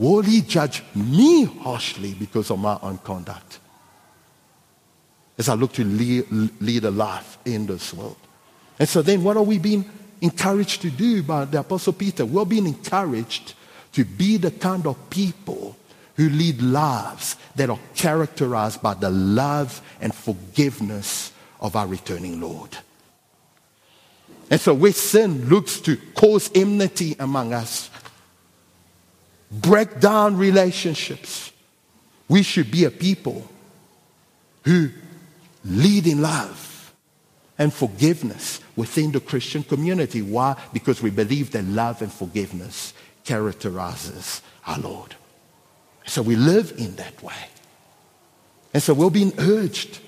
will 0.00 0.22
he 0.22 0.40
judge 0.40 0.82
me 0.94 1.44
harshly 1.44 2.14
because 2.14 2.50
of 2.50 2.58
my 2.58 2.78
own 2.82 2.98
conduct? 2.98 3.58
As 5.38 5.48
I 5.48 5.54
look 5.54 5.72
to 5.74 5.84
lead, 5.84 6.26
lead 6.60 6.84
a 6.84 6.90
life 6.90 7.38
in 7.44 7.66
this 7.66 7.94
world. 7.94 8.16
And 8.78 8.88
so 8.88 9.02
then 9.02 9.22
what 9.22 9.36
are 9.36 9.42
we 9.42 9.58
being 9.58 9.84
encouraged 10.20 10.82
to 10.82 10.90
do 10.90 11.22
by 11.22 11.44
the 11.44 11.60
Apostle 11.60 11.92
Peter? 11.92 12.24
We're 12.24 12.46
being 12.46 12.66
encouraged 12.66 13.54
to 13.92 14.04
be 14.04 14.38
the 14.38 14.50
kind 14.50 14.86
of 14.86 15.10
people 15.10 15.76
who 16.16 16.28
lead 16.28 16.62
lives 16.62 17.36
that 17.56 17.70
are 17.70 17.78
characterized 17.94 18.82
by 18.82 18.94
the 18.94 19.10
love 19.10 19.82
and 20.00 20.14
forgiveness 20.14 21.32
of 21.60 21.76
our 21.76 21.86
returning 21.86 22.40
Lord. 22.40 22.76
And 24.50 24.60
so, 24.60 24.74
where 24.74 24.92
sin 24.92 25.48
looks 25.48 25.80
to 25.80 25.96
cause 26.14 26.50
enmity 26.54 27.16
among 27.18 27.52
us, 27.52 27.88
break 29.50 30.00
down 30.00 30.36
relationships, 30.36 31.52
we 32.28 32.42
should 32.42 32.70
be 32.70 32.84
a 32.84 32.90
people 32.90 33.48
who 34.64 34.90
lead 35.64 36.06
in 36.06 36.22
love 36.22 36.94
and 37.58 37.72
forgiveness 37.72 38.60
within 38.76 39.12
the 39.12 39.20
Christian 39.20 39.62
community. 39.62 40.22
Why? 40.22 40.56
Because 40.72 41.02
we 41.02 41.10
believe 41.10 41.50
that 41.52 41.64
love 41.64 42.00
and 42.02 42.12
forgiveness 42.12 42.94
characterizes 43.24 44.42
our 44.66 44.78
Lord. 44.78 45.14
So 46.06 46.22
we 46.22 46.36
live 46.36 46.72
in 46.78 46.96
that 46.96 47.22
way. 47.22 47.34
And 48.72 48.82
so 48.82 48.94
we're 48.94 49.10
being 49.10 49.32
urged 49.38 50.00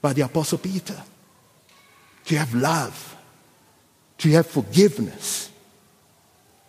by 0.00 0.12
the 0.12 0.22
Apostle 0.22 0.58
Peter 0.58 1.00
to 2.26 2.38
have 2.38 2.54
love, 2.54 3.16
to 4.18 4.30
have 4.30 4.46
forgiveness, 4.46 5.50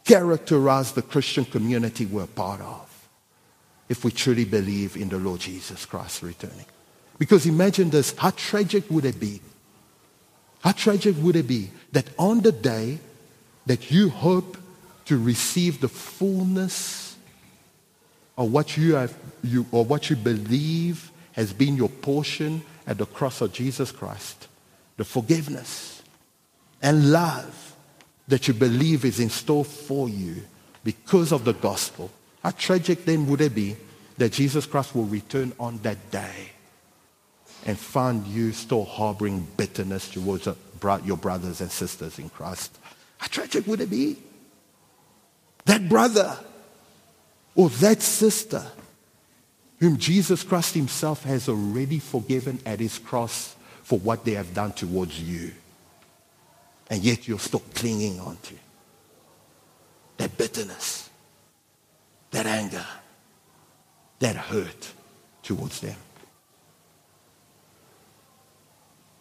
characterize 0.03 0.91
the 0.91 1.01
Christian 1.01 1.45
community 1.45 2.05
we're 2.05 2.27
part 2.27 2.61
of 2.61 2.89
if 3.89 4.03
we 4.03 4.11
truly 4.11 4.45
believe 4.45 4.95
in 4.95 5.09
the 5.09 5.17
Lord 5.17 5.39
Jesus 5.39 5.85
Christ 5.85 6.23
returning. 6.23 6.65
Because 7.17 7.45
imagine 7.45 7.89
this 7.89 8.15
how 8.17 8.31
tragic 8.31 8.89
would 8.89 9.05
it 9.05 9.19
be? 9.19 9.41
How 10.61 10.71
tragic 10.71 11.15
would 11.19 11.35
it 11.35 11.47
be 11.47 11.71
that 11.91 12.05
on 12.17 12.41
the 12.41 12.51
day 12.51 12.99
that 13.65 13.91
you 13.91 14.09
hope 14.09 14.57
to 15.05 15.17
receive 15.17 15.81
the 15.81 15.87
fullness 15.87 17.15
of 18.37 18.51
what 18.51 18.77
you 18.77 18.95
have 18.95 19.13
you 19.43 19.65
or 19.71 19.85
what 19.85 20.09
you 20.09 20.15
believe 20.15 21.11
has 21.33 21.53
been 21.53 21.75
your 21.75 21.89
portion 21.89 22.63
at 22.87 22.97
the 22.97 23.05
cross 23.05 23.41
of 23.41 23.53
Jesus 23.53 23.91
Christ. 23.91 24.47
The 24.97 25.03
forgiveness 25.03 26.01
and 26.81 27.11
love 27.11 27.72
that 28.27 28.47
you 28.47 28.53
believe 28.53 29.05
is 29.05 29.19
in 29.19 29.29
store 29.29 29.65
for 29.65 30.07
you 30.07 30.35
because 30.83 31.31
of 31.31 31.43
the 31.45 31.53
gospel. 31.53 32.09
How 32.41 32.51
tragic 32.51 33.05
then 33.05 33.27
would 33.27 33.41
it 33.41 33.55
be 33.55 33.75
that 34.17 34.31
Jesus 34.31 34.65
Christ 34.65 34.95
will 34.95 35.05
return 35.05 35.53
on 35.59 35.77
that 35.79 36.11
day 36.11 36.51
and 37.65 37.77
find 37.77 38.25
you 38.27 38.51
still 38.51 38.85
harboring 38.85 39.47
bitterness 39.57 40.09
towards 40.09 40.47
your 41.05 41.17
brothers 41.17 41.61
and 41.61 41.71
sisters 41.71 42.19
in 42.19 42.29
Christ? 42.29 42.77
How 43.17 43.27
tragic 43.27 43.65
would 43.67 43.81
it 43.81 43.89
be? 43.89 44.17
That 45.65 45.87
brother 45.87 46.37
or 47.55 47.69
that 47.69 48.01
sister 48.01 48.65
whom 49.79 49.97
Jesus 49.97 50.43
Christ 50.43 50.75
himself 50.75 51.23
has 51.23 51.49
already 51.49 51.99
forgiven 51.99 52.59
at 52.65 52.79
his 52.79 52.99
cross 52.99 53.55
for 53.83 53.99
what 53.99 54.25
they 54.25 54.31
have 54.33 54.53
done 54.53 54.71
towards 54.71 55.19
you. 55.21 55.51
And 56.89 57.01
yet 57.03 57.27
you're 57.27 57.39
still 57.39 57.63
clinging 57.73 58.19
on 58.19 58.37
to 58.43 58.53
that 60.17 60.37
bitterness, 60.37 61.09
that 62.31 62.45
anger, 62.45 62.85
that 64.19 64.35
hurt 64.35 64.91
towards 65.41 65.81
them. 65.81 65.95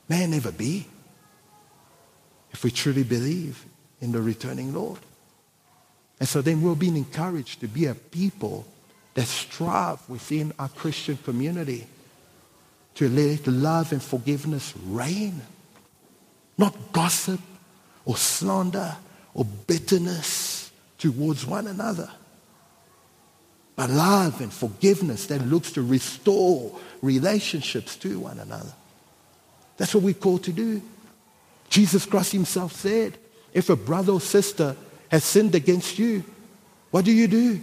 May 0.08 0.24
it 0.24 0.28
never 0.28 0.52
be 0.52 0.86
if 2.52 2.62
we 2.64 2.70
truly 2.70 3.02
believe 3.02 3.64
in 4.00 4.12
the 4.12 4.20
returning 4.20 4.74
Lord. 4.74 4.98
And 6.20 6.28
so 6.28 6.42
then 6.42 6.62
we're 6.62 6.74
being 6.74 6.96
encouraged 6.96 7.60
to 7.60 7.68
be 7.68 7.86
a 7.86 7.94
people 7.94 8.66
that 9.14 9.26
strive 9.26 10.06
within 10.08 10.52
our 10.58 10.68
Christian 10.68 11.16
community 11.16 11.86
to 12.94 13.08
let 13.08 13.46
love 13.46 13.92
and 13.92 14.02
forgiveness 14.02 14.74
reign. 14.86 15.40
Not 16.58 16.92
gossip 16.92 17.40
or 18.04 18.16
slander 18.16 18.96
or 19.34 19.44
bitterness 19.44 20.70
towards 20.98 21.46
one 21.46 21.66
another. 21.66 22.10
But 23.74 23.90
love 23.90 24.40
and 24.40 24.52
forgiveness 24.52 25.26
that 25.26 25.46
looks 25.46 25.72
to 25.72 25.82
restore 25.82 26.78
relationships 27.00 27.96
to 27.96 28.18
one 28.18 28.38
another. 28.38 28.72
That's 29.76 29.94
what 29.94 30.04
we're 30.04 30.14
called 30.14 30.44
to 30.44 30.52
do. 30.52 30.82
Jesus 31.68 32.04
Christ 32.04 32.32
himself 32.32 32.72
said, 32.72 33.18
if 33.52 33.70
a 33.70 33.76
brother 33.76 34.12
or 34.12 34.20
sister 34.20 34.76
has 35.10 35.24
sinned 35.24 35.54
against 35.54 35.98
you, 35.98 36.22
what 36.90 37.04
do 37.04 37.12
you 37.12 37.26
do? 37.26 37.60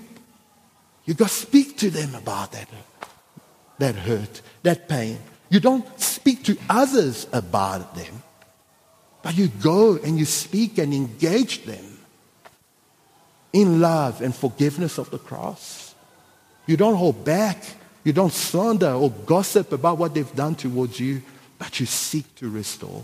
You 1.06 1.14
got 1.14 1.30
speak 1.30 1.78
to 1.78 1.90
them 1.90 2.16
about 2.16 2.52
that, 2.52 2.68
that 3.78 3.96
hurt, 3.96 4.42
that 4.64 4.90
pain. 4.90 5.20
You 5.50 5.60
don't 5.60 6.00
speak 6.00 6.44
to 6.46 6.58
others 6.70 7.28
about 7.32 7.96
them, 7.96 8.22
but 9.22 9.38
you 9.38 9.48
go 9.48 9.98
and 9.98 10.18
you 10.18 10.26
speak 10.26 10.78
and 10.78 10.94
engage 10.94 11.66
them 11.66 12.00
in 13.52 13.82
love 13.82 14.22
and 14.22 14.34
forgiveness 14.34 14.98
of 14.98 15.10
the 15.10 15.18
cross. 15.18 15.94
You 16.66 16.78
don't 16.78 16.96
hold 16.96 17.26
back. 17.26 17.64
You 18.04 18.14
don't 18.14 18.32
slander 18.32 18.92
or 18.92 19.12
gossip 19.12 19.74
about 19.74 19.98
what 19.98 20.14
they've 20.14 20.36
done 20.36 20.56
towards 20.56 21.00
you, 21.00 21.22
but 21.58 21.80
you 21.80 21.86
seek 21.86 22.34
to 22.36 22.50
restore. 22.50 23.04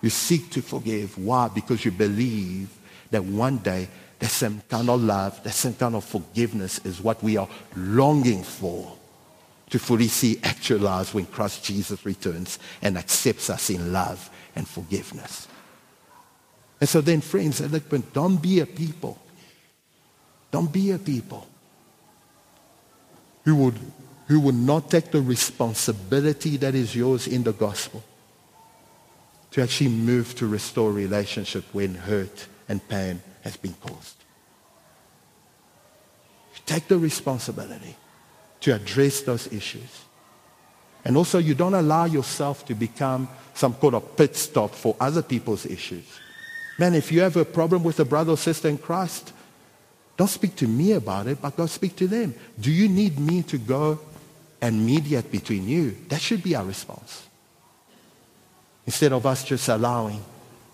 You 0.00 0.10
seek 0.10 0.50
to 0.50 0.62
forgive. 0.62 1.18
Why? 1.18 1.48
Because 1.48 1.84
you 1.84 1.90
believe 1.90 2.68
that 3.10 3.24
one 3.24 3.58
day 3.58 3.88
the 4.18 4.26
same 4.26 4.62
kind 4.68 4.88
of 4.88 5.02
love, 5.02 5.42
the 5.42 5.50
same 5.50 5.74
kind 5.74 5.94
of 5.94 6.04
forgiveness 6.04 6.78
is 6.84 7.00
what 7.00 7.22
we 7.22 7.36
are 7.36 7.48
longing 7.74 8.42
for 8.42 8.96
to 9.70 9.78
fully 9.78 10.08
see 10.08 10.38
actualized 10.44 11.12
when 11.12 11.26
Christ 11.26 11.64
Jesus 11.64 12.06
returns 12.06 12.58
and 12.82 12.96
accepts 12.96 13.50
us 13.50 13.68
in 13.68 13.92
love 13.92 14.30
and 14.56 14.66
forgiveness. 14.66 15.46
And 16.80 16.88
so 16.88 17.00
then, 17.00 17.20
friends, 17.20 17.60
look, 17.60 17.88
but 17.88 18.12
don't 18.12 18.36
be 18.36 18.60
a 18.60 18.66
people. 18.66 19.18
Don't 20.50 20.72
be 20.72 20.90
a 20.90 20.98
people 20.98 21.46
who 23.44 23.54
would, 23.56 23.78
who 24.26 24.40
would 24.40 24.54
not 24.54 24.90
take 24.90 25.10
the 25.10 25.22
responsibility 25.22 26.56
that 26.56 26.74
is 26.74 26.96
yours 26.96 27.28
in 27.28 27.44
the 27.44 27.52
gospel 27.52 28.02
to 29.52 29.62
actually 29.62 29.90
move 29.90 30.34
to 30.36 30.46
restore 30.46 30.90
relationship 30.90 31.64
when 31.72 31.94
hurt 31.94 32.46
and 32.68 32.86
pain 32.88 33.22
has 33.42 33.56
been 33.56 33.74
caused. 33.74 34.16
Take 36.66 36.88
the 36.88 36.98
responsibility 36.98 37.94
to 38.60 38.74
address 38.74 39.20
those 39.20 39.50
issues. 39.52 40.05
And 41.06 41.16
also, 41.16 41.38
you 41.38 41.54
don't 41.54 41.74
allow 41.74 42.06
yourself 42.06 42.66
to 42.66 42.74
become 42.74 43.28
some 43.54 43.74
kind 43.74 43.94
of 43.94 44.16
pit 44.16 44.34
stop 44.34 44.74
for 44.74 44.96
other 44.98 45.22
people's 45.22 45.64
issues. 45.64 46.04
Man, 46.80 46.94
if 46.94 47.12
you 47.12 47.20
have 47.20 47.36
a 47.36 47.44
problem 47.44 47.84
with 47.84 48.00
a 48.00 48.04
brother 48.04 48.32
or 48.32 48.36
sister 48.36 48.68
in 48.68 48.76
Christ, 48.76 49.32
don't 50.16 50.26
speak 50.26 50.56
to 50.56 50.66
me 50.66 50.92
about 50.92 51.28
it, 51.28 51.40
but 51.40 51.56
go 51.56 51.66
speak 51.66 51.94
to 51.96 52.08
them. 52.08 52.34
Do 52.58 52.72
you 52.72 52.88
need 52.88 53.20
me 53.20 53.44
to 53.44 53.56
go 53.56 54.00
and 54.60 54.84
mediate 54.84 55.30
between 55.30 55.68
you? 55.68 55.96
That 56.08 56.20
should 56.20 56.42
be 56.42 56.56
our 56.56 56.64
response. 56.64 57.28
Instead 58.84 59.12
of 59.12 59.24
us 59.26 59.44
just 59.44 59.68
allowing 59.68 60.20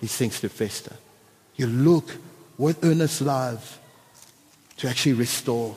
these 0.01 0.17
things 0.17 0.41
to 0.41 0.49
fester. 0.49 0.97
You 1.57 1.67
look 1.67 2.09
with 2.57 2.83
earnest 2.83 3.21
love 3.21 3.79
to 4.79 4.89
actually 4.89 5.13
restore, 5.13 5.77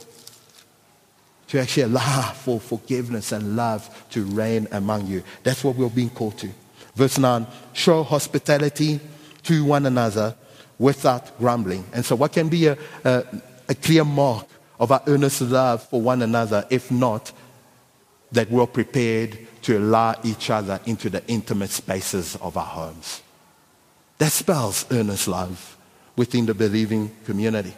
to 1.48 1.60
actually 1.60 1.84
allow 1.84 2.32
for 2.32 2.60
forgiveness 2.60 3.32
and 3.32 3.56
love 3.56 4.06
to 4.12 4.24
reign 4.24 4.68
among 4.72 5.08
you. 5.08 5.24
That's 5.44 5.64
what 5.64 5.76
we're 5.76 5.90
being 5.90 6.10
called 6.10 6.38
to. 6.40 6.50
Verse 6.96 7.18
9 7.18 7.46
show 7.74 8.04
hospitality 8.04 9.00
to 9.44 9.64
one 9.66 9.86
another 9.86 10.36
without 10.80 11.38
grumbling. 11.38 11.86
And 11.94 12.04
so, 12.04 12.16
what 12.16 12.34
can 12.34 12.50
be 12.50 12.68
a, 12.68 12.78
a, 13.04 13.24
a 13.70 13.76
clear 13.76 14.04
mark 14.04 14.48
of 14.80 14.92
our 14.92 15.02
earnest 15.08 15.42
love 15.42 15.88
for 15.88 16.02
one 16.02 16.22
another 16.22 16.66
if 16.70 16.92
not 16.92 17.32
that 18.32 18.50
we're 18.50 18.68
prepared 18.68 19.38
to 19.62 19.78
allow 19.78 20.16
each 20.24 20.50
other 20.50 20.80
into 20.86 21.10
the 21.10 21.26
intimate 21.28 21.70
spaces 21.70 22.36
of 22.38 22.58
our 22.58 22.66
homes? 22.66 23.22
That 24.18 24.32
spells 24.32 24.86
earnest 24.92 25.28
love 25.28 25.78
within 26.16 26.46
the 26.46 26.54
believing 26.54 27.12
community. 27.26 27.74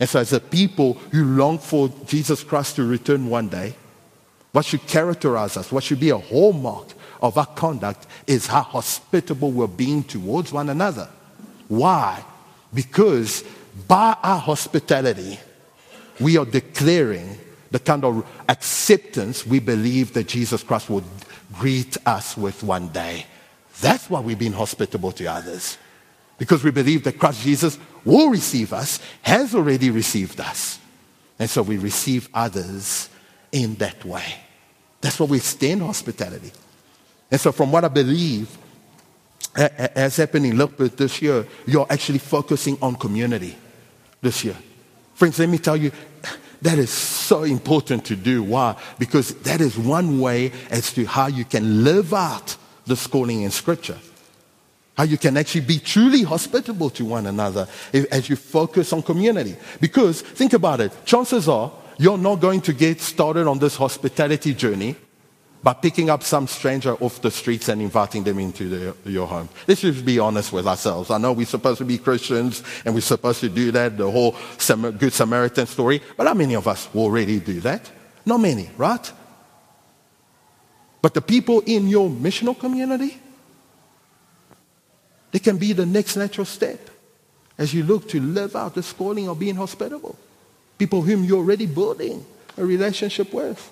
And 0.00 0.08
so, 0.08 0.20
as 0.20 0.32
a 0.32 0.40
people 0.40 0.94
who 1.12 1.24
long 1.24 1.58
for 1.58 1.88
Jesus 2.06 2.44
Christ 2.44 2.76
to 2.76 2.84
return 2.84 3.28
one 3.28 3.48
day, 3.48 3.74
what 4.52 4.64
should 4.64 4.86
characterize 4.86 5.56
us, 5.56 5.72
what 5.72 5.84
should 5.84 6.00
be 6.00 6.10
a 6.10 6.18
hallmark 6.18 6.88
of 7.20 7.36
our 7.36 7.46
conduct, 7.46 8.06
is 8.26 8.46
how 8.46 8.62
hospitable 8.62 9.50
we're 9.50 9.66
being 9.66 10.04
towards 10.04 10.52
one 10.52 10.68
another. 10.68 11.08
Why? 11.66 12.24
Because 12.72 13.44
by 13.86 14.16
our 14.22 14.38
hospitality, 14.38 15.38
we 16.20 16.38
are 16.38 16.46
declaring 16.46 17.38
the 17.70 17.78
kind 17.78 18.04
of 18.04 18.26
acceptance 18.48 19.46
we 19.46 19.58
believe 19.58 20.14
that 20.14 20.28
Jesus 20.28 20.62
Christ 20.62 20.88
would 20.88 21.04
greet 21.54 21.96
us 22.06 22.36
with 22.36 22.62
one 22.62 22.88
day. 22.88 23.26
That's 23.80 24.08
why 24.08 24.20
we've 24.20 24.38
been 24.38 24.52
hospitable 24.52 25.12
to 25.12 25.26
others 25.26 25.76
because 26.38 26.64
we 26.64 26.70
believe 26.70 27.04
that 27.04 27.18
Christ 27.18 27.42
Jesus 27.42 27.78
will 28.04 28.30
receive 28.30 28.72
us, 28.72 29.00
has 29.22 29.54
already 29.54 29.90
received 29.90 30.40
us. 30.40 30.78
And 31.38 31.50
so 31.50 31.62
we 31.62 31.76
receive 31.76 32.28
others 32.32 33.10
in 33.52 33.74
that 33.76 34.04
way. 34.04 34.24
That's 35.00 35.18
what 35.20 35.28
we 35.28 35.36
extend 35.38 35.82
hospitality. 35.82 36.52
And 37.30 37.40
so, 37.40 37.52
from 37.52 37.70
what 37.70 37.84
I 37.84 37.88
believe 37.88 38.56
has 39.54 40.16
happened 40.16 40.46
in 40.46 40.56
Ligpunt 40.56 40.96
this 40.96 41.20
year, 41.20 41.46
you're 41.66 41.86
actually 41.90 42.18
focusing 42.18 42.78
on 42.80 42.96
community 42.96 43.56
this 44.20 44.44
year. 44.44 44.56
Friends, 45.14 45.38
let 45.38 45.48
me 45.48 45.58
tell 45.58 45.76
you, 45.76 45.90
that 46.62 46.78
is 46.78 46.90
so 46.90 47.44
important 47.44 48.04
to 48.06 48.16
do. 48.16 48.42
Why? 48.42 48.76
Because 48.98 49.34
that 49.42 49.60
is 49.60 49.78
one 49.78 50.20
way 50.20 50.52
as 50.70 50.92
to 50.94 51.04
how 51.06 51.26
you 51.26 51.44
can 51.44 51.84
live 51.84 52.12
out 52.12 52.56
the 52.86 52.96
calling 52.96 53.42
in 53.42 53.50
Scripture. 53.50 53.98
How 54.98 55.04
you 55.04 55.16
can 55.16 55.36
actually 55.36 55.60
be 55.60 55.78
truly 55.78 56.24
hospitable 56.24 56.90
to 56.90 57.04
one 57.04 57.26
another 57.26 57.68
as 57.92 58.28
you 58.28 58.34
focus 58.34 58.92
on 58.92 59.02
community. 59.02 59.54
Because 59.80 60.22
think 60.22 60.54
about 60.54 60.80
it, 60.80 60.92
chances 61.04 61.48
are 61.48 61.70
you're 61.98 62.18
not 62.18 62.40
going 62.40 62.60
to 62.62 62.72
get 62.72 63.00
started 63.00 63.46
on 63.46 63.60
this 63.60 63.76
hospitality 63.76 64.54
journey 64.54 64.96
by 65.62 65.72
picking 65.72 66.10
up 66.10 66.24
some 66.24 66.48
stranger 66.48 66.94
off 66.94 67.22
the 67.22 67.30
streets 67.30 67.68
and 67.68 67.80
inviting 67.80 68.24
them 68.24 68.40
into 68.40 68.68
the, 68.68 69.10
your 69.10 69.28
home. 69.28 69.48
Let's 69.68 69.82
just 69.82 70.04
be 70.04 70.18
honest 70.18 70.52
with 70.52 70.66
ourselves. 70.66 71.12
I 71.12 71.18
know 71.18 71.32
we're 71.32 71.46
supposed 71.46 71.78
to 71.78 71.84
be 71.84 71.98
Christians 71.98 72.64
and 72.84 72.92
we're 72.92 73.00
supposed 73.00 73.38
to 73.42 73.48
do 73.48 73.70
that, 73.70 73.96
the 73.96 74.10
whole 74.10 74.34
Good 74.98 75.12
Samaritan 75.12 75.66
story, 75.66 76.02
but 76.16 76.26
how 76.26 76.34
many 76.34 76.56
of 76.56 76.66
us 76.66 76.92
will 76.92 77.02
already 77.02 77.38
do 77.38 77.60
that? 77.60 77.88
Not 78.26 78.38
many, 78.38 78.68
right? 78.76 79.12
But 81.00 81.14
the 81.14 81.22
people 81.22 81.60
in 81.66 81.86
your 81.86 82.10
missional 82.10 82.58
community, 82.58 83.16
they 85.32 85.38
can 85.38 85.58
be 85.58 85.72
the 85.72 85.86
next 85.86 86.16
natural 86.16 86.44
step 86.44 86.90
as 87.58 87.74
you 87.74 87.82
look 87.82 88.08
to 88.08 88.20
live 88.20 88.54
out 88.54 88.74
this 88.74 88.92
calling 88.92 89.28
of 89.28 89.38
being 89.38 89.56
hospitable. 89.56 90.16
People 90.78 91.02
whom 91.02 91.24
you're 91.24 91.38
already 91.38 91.66
building 91.66 92.24
a 92.56 92.64
relationship 92.64 93.32
with, 93.32 93.70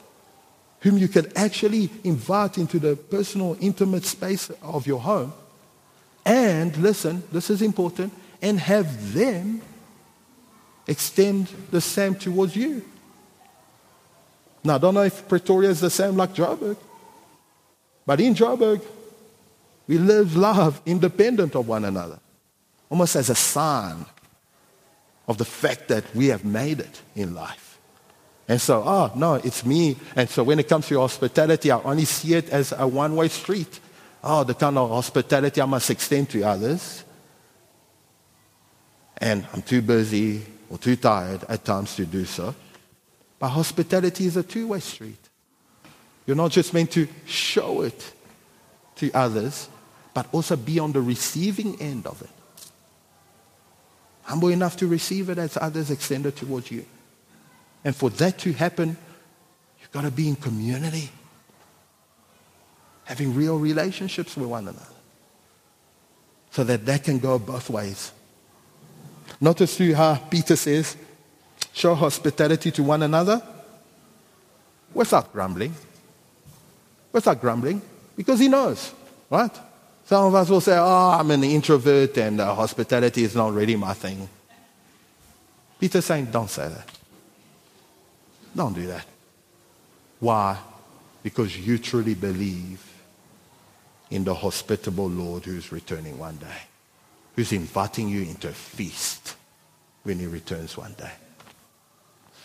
whom 0.81 0.99
you 0.99 1.09
can 1.09 1.31
actually 1.37 1.89
invite 2.05 2.59
into 2.59 2.79
the 2.79 2.97
personal, 2.97 3.57
intimate 3.61 4.05
space 4.05 4.51
of 4.63 4.87
your 4.87 5.01
home. 5.01 5.33
And 6.25 6.77
listen, 6.77 7.23
this 7.31 7.51
is 7.51 7.63
important, 7.63 8.13
and 8.43 8.59
have 8.59 9.15
them 9.15 9.63
extend 10.89 11.49
the 11.71 11.81
same 11.81 12.17
towards 12.17 12.57
you. 12.57 12.85
Now, 14.65 14.75
I 14.75 14.79
don't 14.79 14.95
know 14.95 15.03
if 15.03 15.29
Pretoria 15.29 15.71
is 15.71 15.81
the 15.81 15.91
same 15.91 16.17
like 16.17 16.35
Joburg, 16.35 16.77
but 18.05 18.21
in 18.21 18.35
Joburg, 18.35 18.83
we 19.87 19.99
live 19.99 20.37
love 20.37 20.81
independent 20.87 21.55
of 21.55 21.69
one 21.69 21.85
another, 21.85 22.19
almost 22.91 23.17
as 23.17 23.31
a 23.31 23.35
sign 23.35 24.05
of 25.29 25.39
the 25.39 25.45
fact 25.45 25.89
that 25.89 26.05
we 26.15 26.27
have 26.27 26.45
made 26.45 26.81
it 26.81 27.03
in 27.15 27.35
life. 27.35 27.79
And 28.49 28.61
so, 28.61 28.83
oh, 28.87 29.13
no, 29.17 29.35
it's 29.35 29.65
me. 29.65 29.97
And 30.15 30.29
so 30.29 30.45
when 30.45 30.59
it 30.59 30.69
comes 30.69 30.87
to 30.89 31.01
hospitality, 31.01 31.71
I 31.71 31.81
only 31.81 32.05
see 32.05 32.35
it 32.35 32.49
as 32.51 32.73
a 32.77 32.87
one 32.87 33.17
way 33.17 33.29
street. 33.29 33.81
Oh, 34.23 34.45
the 34.45 34.55
kind 34.55 34.79
of 34.79 34.89
hospitality 34.91 35.61
I 35.61 35.67
must 35.67 35.91
extend 35.91 36.31
to 36.31 36.43
others. 36.43 37.05
And 39.19 39.47
I'm 39.53 39.63
too 39.63 39.83
busy 39.83 40.43
or 40.69 40.79
too 40.79 40.97
tired 40.97 41.45
at 41.49 41.65
times 41.65 41.97
to 41.97 42.07
do 42.07 42.25
so. 42.25 42.55
But 43.39 43.49
hospitality 43.49 44.27
is 44.27 44.37
a 44.37 44.43
two 44.43 44.69
way 44.69 44.81
street. 44.81 45.29
You're 46.27 46.37
not 46.37 46.51
just 46.51 46.73
meant 46.75 46.91
to 46.93 47.07
show 47.25 47.83
it 47.83 48.13
to 48.97 49.13
others, 49.13 49.69
but 50.17 50.27
also 50.33 50.57
be 50.57 50.79
on 50.79 50.93
the 50.93 51.01
receiving 51.03 51.79
end 51.79 52.07
of 52.07 52.23
it. 52.23 52.31
Humble 54.23 54.49
enough 54.49 54.75
to 54.79 54.87
receive 54.87 55.29
it 55.29 55.37
as 55.37 55.59
others 55.59 55.91
extend 55.91 56.25
it 56.25 56.37
towards 56.37 56.71
you. 56.71 56.87
And 57.85 57.95
for 57.95 58.09
that 58.09 58.39
to 58.39 58.55
happen, 58.55 58.97
you've 59.79 59.93
got 59.93 60.05
to 60.05 60.11
be 60.11 60.27
in 60.27 60.37
community. 60.37 61.11
Having 63.05 63.35
real 63.35 63.59
relationships 63.59 64.39
with 64.39 64.49
one 64.49 64.69
another. 64.69 64.87
So 66.51 66.65
that 66.65 66.87
that 66.87 67.05
can 67.05 67.19
go 67.19 67.39
both 67.39 67.69
ways. 67.69 68.11
Notice 69.39 69.77
too 69.77 69.95
how 69.95 70.15
Peter 70.15 70.57
says, 70.57 70.97
show 71.75 71.95
hospitality 71.95 72.71
to 72.71 72.83
one 72.83 73.03
another 73.03 73.43
without 74.95 75.31
grumbling. 75.31 75.75
Without 77.13 77.39
grumbling. 77.39 77.83
Because 78.17 78.39
he 78.39 78.49
knows, 78.49 78.95
right? 79.29 79.53
Some 80.07 80.27
of 80.27 80.35
us 80.37 80.49
will 80.49 80.61
say, 80.61 80.79
oh, 80.79 81.17
I'm 81.19 81.33
an 81.33 81.43
introvert 81.43 82.17
and 82.19 82.41
uh, 82.41 82.55
hospitality 82.55 83.25
is 83.25 83.35
not 83.35 83.53
really 83.53 83.75
my 83.75 83.93
thing. 83.93 84.29
Peter's 85.81 86.05
saying, 86.05 86.27
don't 86.27 86.49
say 86.49 86.69
that. 86.69 86.89
Don't 88.55 88.73
do 88.73 88.87
that. 88.87 89.05
Why? 90.21 90.59
Because 91.25 91.59
you 91.59 91.79
truly 91.79 92.15
believe 92.15 92.81
in 94.09 94.23
the 94.23 94.33
hospitable 94.33 95.09
Lord 95.09 95.45
who's 95.45 95.73
returning 95.73 96.17
one 96.21 96.37
day, 96.37 96.63
who's 97.35 97.51
inviting 97.51 98.09
you 98.09 98.23
into 98.23 98.49
a 98.49 98.53
feast 98.53 99.35
when 100.05 100.21
he 100.21 100.27
returns 100.27 100.77
one 100.77 100.93
day. 100.93 101.11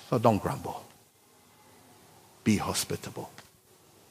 So 0.10 0.18
don't 0.18 0.42
grumble. 0.42 0.84
Be 2.44 2.58
hospitable 2.58 3.30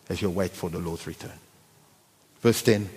as 0.08 0.22
you 0.22 0.30
wait 0.30 0.52
for 0.52 0.70
the 0.70 0.78
Lord's 0.78 1.08
return. 1.08 1.38
Verse 2.40 2.62
10 2.62 2.88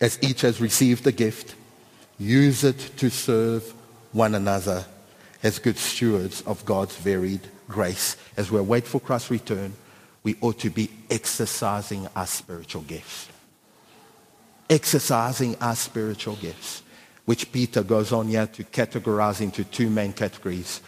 As 0.00 0.18
each 0.22 0.40
has 0.42 0.60
received 0.60 1.06
a 1.06 1.12
gift, 1.12 1.54
use 2.18 2.64
it 2.64 2.78
to 2.96 3.10
serve 3.10 3.74
one 4.12 4.34
another 4.34 4.84
as 5.42 5.58
good 5.58 5.76
stewards 5.76 6.42
of 6.42 6.64
God's 6.64 6.96
varied 6.96 7.46
grace. 7.68 8.16
As 8.36 8.50
we 8.50 8.60
wait 8.60 8.86
for 8.86 9.00
Christ's 9.00 9.30
return, 9.30 9.74
we 10.22 10.36
ought 10.40 10.58
to 10.60 10.70
be 10.70 10.90
exercising 11.10 12.08
our 12.16 12.26
spiritual 12.26 12.82
gifts. 12.82 13.28
Exercising 14.68 15.56
our 15.56 15.76
spiritual 15.76 16.36
gifts, 16.36 16.82
which 17.24 17.52
Peter 17.52 17.82
goes 17.82 18.12
on 18.12 18.28
here 18.28 18.46
to 18.46 18.64
categorize 18.64 19.40
into 19.40 19.64
two 19.64 19.90
main 19.90 20.12
categories 20.12 20.80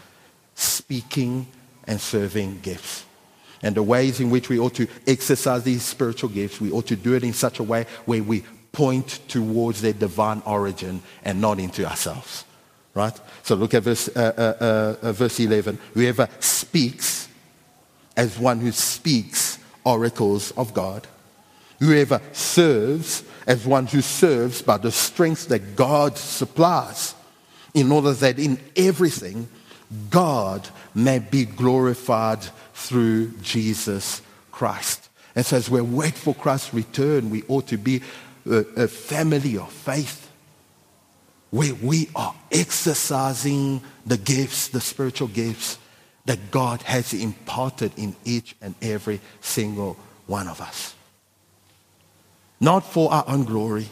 speaking 0.54 1.46
and 1.84 2.00
serving 2.00 2.60
gifts. 2.60 3.04
And 3.62 3.74
the 3.74 3.82
ways 3.82 4.20
in 4.20 4.30
which 4.30 4.48
we 4.48 4.58
ought 4.58 4.74
to 4.74 4.88
exercise 5.06 5.62
these 5.62 5.82
spiritual 5.82 6.30
gifts, 6.30 6.60
we 6.60 6.72
ought 6.72 6.86
to 6.88 6.96
do 6.96 7.14
it 7.14 7.24
in 7.24 7.32
such 7.32 7.58
a 7.58 7.62
way 7.62 7.86
where 8.06 8.22
we 8.22 8.44
point 8.72 9.20
towards 9.28 9.82
their 9.82 9.92
divine 9.92 10.42
origin 10.46 11.02
and 11.24 11.40
not 11.40 11.58
into 11.58 11.86
ourselves. 11.86 12.44
Right? 12.94 13.18
So 13.42 13.54
look 13.54 13.74
at 13.74 13.82
verse, 13.84 14.08
uh, 14.08 14.96
uh, 15.00 15.06
uh, 15.06 15.12
verse 15.12 15.40
11. 15.40 15.78
Whoever 15.94 16.28
speaks 16.40 17.28
as 18.16 18.38
one 18.38 18.60
who 18.60 18.72
speaks 18.72 19.58
oracles 19.84 20.50
of 20.52 20.74
God. 20.74 21.06
Whoever 21.78 22.20
serves 22.32 23.24
as 23.46 23.66
one 23.66 23.86
who 23.86 24.02
serves 24.02 24.62
by 24.62 24.76
the 24.76 24.92
strength 24.92 25.48
that 25.48 25.74
God 25.74 26.16
supplies, 26.16 27.14
in 27.74 27.90
order 27.90 28.12
that 28.12 28.38
in 28.38 28.58
everything 28.76 29.48
God 30.10 30.68
may 30.94 31.18
be 31.18 31.44
glorified 31.44 32.42
through 32.74 33.32
Jesus 33.38 34.22
Christ. 34.50 35.08
And 35.34 35.44
so 35.44 35.56
as 35.56 35.70
we 35.70 35.80
wait 35.80 36.14
for 36.14 36.34
Christ's 36.34 36.74
return, 36.74 37.30
we 37.30 37.42
ought 37.48 37.66
to 37.68 37.78
be 37.78 38.02
a, 38.46 38.88
family 38.88 39.56
of 39.56 39.70
faith 39.70 40.30
where 41.50 41.74
we 41.74 42.08
are 42.16 42.34
exercising 42.50 43.82
the 44.06 44.16
gifts, 44.16 44.68
the 44.68 44.80
spiritual 44.80 45.28
gifts 45.28 45.78
that 46.24 46.50
God 46.50 46.82
has 46.82 47.12
imparted 47.12 47.92
in 47.96 48.16
each 48.24 48.56
and 48.62 48.74
every 48.80 49.20
single 49.40 49.96
one 50.26 50.48
of 50.48 50.60
us. 50.60 50.94
Not 52.60 52.84
for 52.84 53.12
our 53.12 53.24
own 53.26 53.44
glory, 53.44 53.88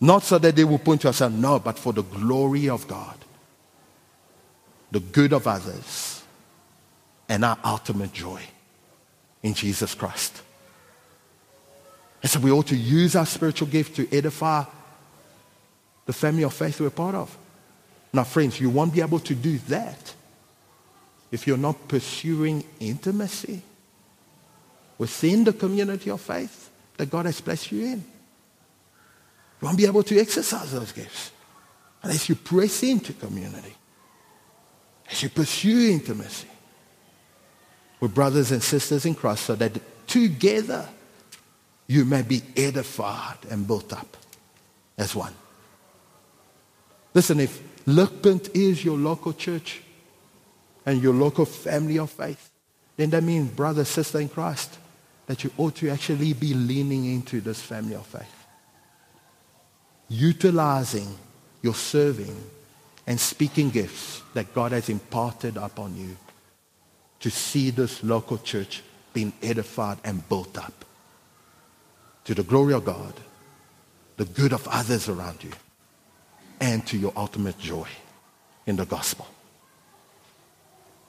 not 0.00 0.22
so 0.22 0.38
that 0.38 0.56
they 0.56 0.64
will 0.64 0.78
point 0.78 1.02
to 1.02 1.08
us 1.08 1.20
and 1.20 1.42
no, 1.42 1.58
but 1.58 1.78
for 1.78 1.92
the 1.92 2.02
glory 2.02 2.68
of 2.68 2.86
God, 2.86 3.16
the 4.90 5.00
good 5.00 5.32
of 5.32 5.46
others, 5.46 6.22
and 7.28 7.44
our 7.44 7.58
ultimate 7.64 8.12
joy 8.12 8.40
in 9.42 9.54
Jesus 9.54 9.94
Christ. 9.94 10.43
And 12.24 12.30
so 12.30 12.40
we 12.40 12.50
ought 12.50 12.68
to 12.68 12.76
use 12.76 13.16
our 13.16 13.26
spiritual 13.26 13.68
gift 13.68 13.96
to 13.96 14.08
edify 14.10 14.64
the 16.06 16.12
family 16.14 16.42
of 16.42 16.54
faith 16.54 16.80
we're 16.80 16.88
part 16.88 17.14
of. 17.14 17.36
Now, 18.14 18.24
friends, 18.24 18.58
you 18.58 18.70
won't 18.70 18.94
be 18.94 19.02
able 19.02 19.18
to 19.20 19.34
do 19.34 19.58
that 19.68 20.14
if 21.30 21.46
you're 21.46 21.58
not 21.58 21.86
pursuing 21.86 22.64
intimacy 22.80 23.60
within 24.96 25.44
the 25.44 25.52
community 25.52 26.08
of 26.08 26.18
faith 26.18 26.70
that 26.96 27.10
God 27.10 27.26
has 27.26 27.42
placed 27.42 27.70
you 27.70 27.84
in. 27.84 27.98
You 29.60 29.66
won't 29.66 29.76
be 29.76 29.84
able 29.84 30.02
to 30.04 30.18
exercise 30.18 30.72
those 30.72 30.92
gifts 30.92 31.30
unless 32.02 32.30
you 32.30 32.36
press 32.36 32.82
into 32.84 33.12
community, 33.12 33.74
as 35.10 35.22
you 35.22 35.28
pursue 35.28 35.90
intimacy 35.90 36.48
with 38.00 38.14
brothers 38.14 38.50
and 38.50 38.62
sisters 38.62 39.04
in 39.04 39.14
Christ 39.14 39.44
so 39.44 39.54
that 39.56 39.78
together 40.06 40.88
you 41.86 42.04
may 42.04 42.22
be 42.22 42.42
edified 42.56 43.38
and 43.50 43.66
built 43.66 43.92
up 43.92 44.16
as 44.96 45.14
one. 45.14 45.34
Listen, 47.12 47.40
if 47.40 47.62
Ligpunt 47.86 48.54
is 48.54 48.84
your 48.84 48.96
local 48.96 49.32
church 49.32 49.82
and 50.86 51.02
your 51.02 51.14
local 51.14 51.44
family 51.44 51.98
of 51.98 52.10
faith, 52.10 52.50
then 52.96 53.10
that 53.10 53.22
means, 53.22 53.50
brother, 53.50 53.84
sister 53.84 54.20
in 54.20 54.28
Christ, 54.28 54.78
that 55.26 55.44
you 55.44 55.50
ought 55.56 55.74
to 55.76 55.88
actually 55.90 56.32
be 56.32 56.54
leaning 56.54 57.04
into 57.06 57.40
this 57.40 57.60
family 57.60 57.94
of 57.94 58.06
faith. 58.06 58.46
Utilizing 60.08 61.16
your 61.62 61.74
serving 61.74 62.36
and 63.06 63.18
speaking 63.18 63.70
gifts 63.70 64.22
that 64.34 64.54
God 64.54 64.72
has 64.72 64.88
imparted 64.88 65.56
upon 65.56 65.96
you 65.96 66.16
to 67.20 67.30
see 67.30 67.70
this 67.70 68.02
local 68.02 68.38
church 68.38 68.82
being 69.12 69.32
edified 69.42 69.98
and 70.04 70.26
built 70.28 70.58
up 70.58 70.84
to 72.24 72.34
the 72.34 72.42
glory 72.42 72.74
of 72.74 72.84
God, 72.84 73.14
the 74.16 74.24
good 74.24 74.52
of 74.52 74.66
others 74.68 75.08
around 75.08 75.42
you, 75.44 75.52
and 76.60 76.86
to 76.86 76.96
your 76.96 77.12
ultimate 77.16 77.58
joy 77.58 77.88
in 78.66 78.76
the 78.76 78.86
gospel. 78.86 79.26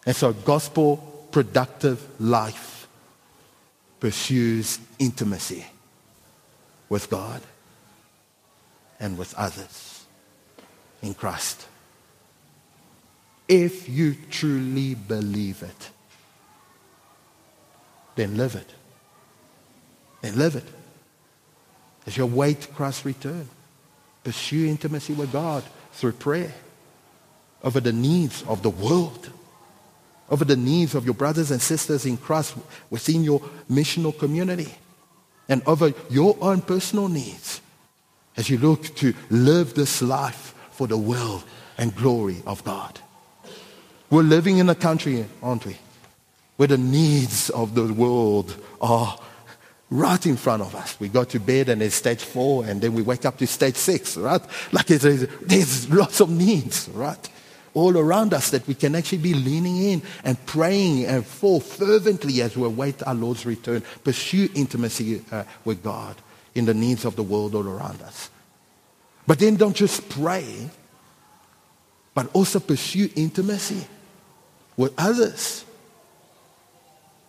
And 0.05 0.15
so 0.15 0.33
gospel 0.33 1.27
productive 1.31 2.05
life 2.19 2.87
pursues 3.99 4.79
intimacy 4.99 5.65
with 6.89 7.09
God 7.09 7.41
and 8.99 9.17
with 9.17 9.33
others 9.35 10.05
in 11.01 11.13
Christ. 11.13 11.67
If 13.47 13.87
you 13.87 14.15
truly 14.29 14.95
believe 14.95 15.61
it, 15.63 15.89
then 18.15 18.37
live 18.37 18.55
it. 18.55 18.69
Then 20.21 20.37
live 20.37 20.55
it. 20.55 20.65
As 22.05 22.17
you 22.17 22.23
await 22.23 22.73
Christ's 22.75 23.05
return, 23.05 23.49
pursue 24.23 24.67
intimacy 24.67 25.13
with 25.13 25.31
God 25.31 25.63
through 25.93 26.13
prayer 26.13 26.53
over 27.63 27.79
the 27.79 27.93
needs 27.93 28.43
of 28.43 28.61
the 28.61 28.69
world, 28.69 29.29
over 30.29 30.45
the 30.45 30.55
needs 30.55 30.95
of 30.95 31.05
your 31.05 31.13
brothers 31.13 31.51
and 31.51 31.61
sisters 31.61 32.05
in 32.05 32.17
Christ 32.17 32.55
within 32.89 33.23
your 33.23 33.41
missional 33.69 34.17
community, 34.17 34.73
and 35.49 35.61
over 35.65 35.93
your 36.09 36.37
own 36.41 36.61
personal 36.61 37.07
needs 37.07 37.61
as 38.37 38.49
you 38.49 38.57
look 38.57 38.95
to 38.95 39.13
live 39.29 39.73
this 39.73 40.01
life 40.01 40.53
for 40.71 40.87
the 40.87 40.97
will 40.97 41.43
and 41.77 41.95
glory 41.95 42.41
of 42.45 42.63
God. 42.63 42.99
We're 44.09 44.23
living 44.23 44.57
in 44.57 44.69
a 44.69 44.75
country, 44.75 45.25
aren't 45.41 45.65
we, 45.65 45.77
where 46.57 46.67
the 46.67 46.77
needs 46.77 47.49
of 47.49 47.75
the 47.75 47.91
world 47.91 48.55
are 48.81 49.17
right 49.89 50.25
in 50.25 50.35
front 50.35 50.61
of 50.61 50.73
us. 50.75 50.99
We 50.99 51.09
go 51.09 51.23
to 51.25 51.39
bed 51.39 51.69
and 51.69 51.81
it's 51.81 51.95
stage 51.95 52.23
four, 52.23 52.65
and 52.65 52.81
then 52.81 52.93
we 52.93 53.01
wake 53.01 53.25
up 53.25 53.37
to 53.37 53.47
stage 53.47 53.75
six, 53.75 54.17
right? 54.17 54.41
Like 54.71 54.87
there's, 54.87 55.27
there's 55.41 55.89
lots 55.89 56.19
of 56.19 56.29
needs, 56.29 56.89
right? 56.89 57.29
All 57.73 57.97
around 57.97 58.33
us 58.33 58.49
that 58.51 58.67
we 58.67 58.73
can 58.73 58.95
actually 58.95 59.19
be 59.19 59.33
leaning 59.33 59.77
in 59.77 60.01
and 60.23 60.43
praying 60.45 61.05
and 61.05 61.25
for 61.25 61.59
fervently 61.59 62.41
as 62.41 62.55
we 62.55 62.65
await 62.65 63.03
our 63.03 63.13
Lord's 63.13 63.45
return. 63.45 63.83
Pursue 64.03 64.49
intimacy 64.55 65.21
uh, 65.31 65.43
with 65.65 65.83
God 65.83 66.15
in 66.55 66.65
the 66.65 66.73
needs 66.73 67.05
of 67.05 67.15
the 67.15 67.23
world 67.23 67.53
all 67.53 67.67
around 67.67 68.01
us. 68.01 68.29
But 69.27 69.39
then 69.39 69.55
don't 69.55 69.75
just 69.75 70.07
pray, 70.09 70.69
but 72.13 72.29
also 72.33 72.59
pursue 72.59 73.09
intimacy 73.15 73.85
with 74.77 74.93
others. 74.97 75.65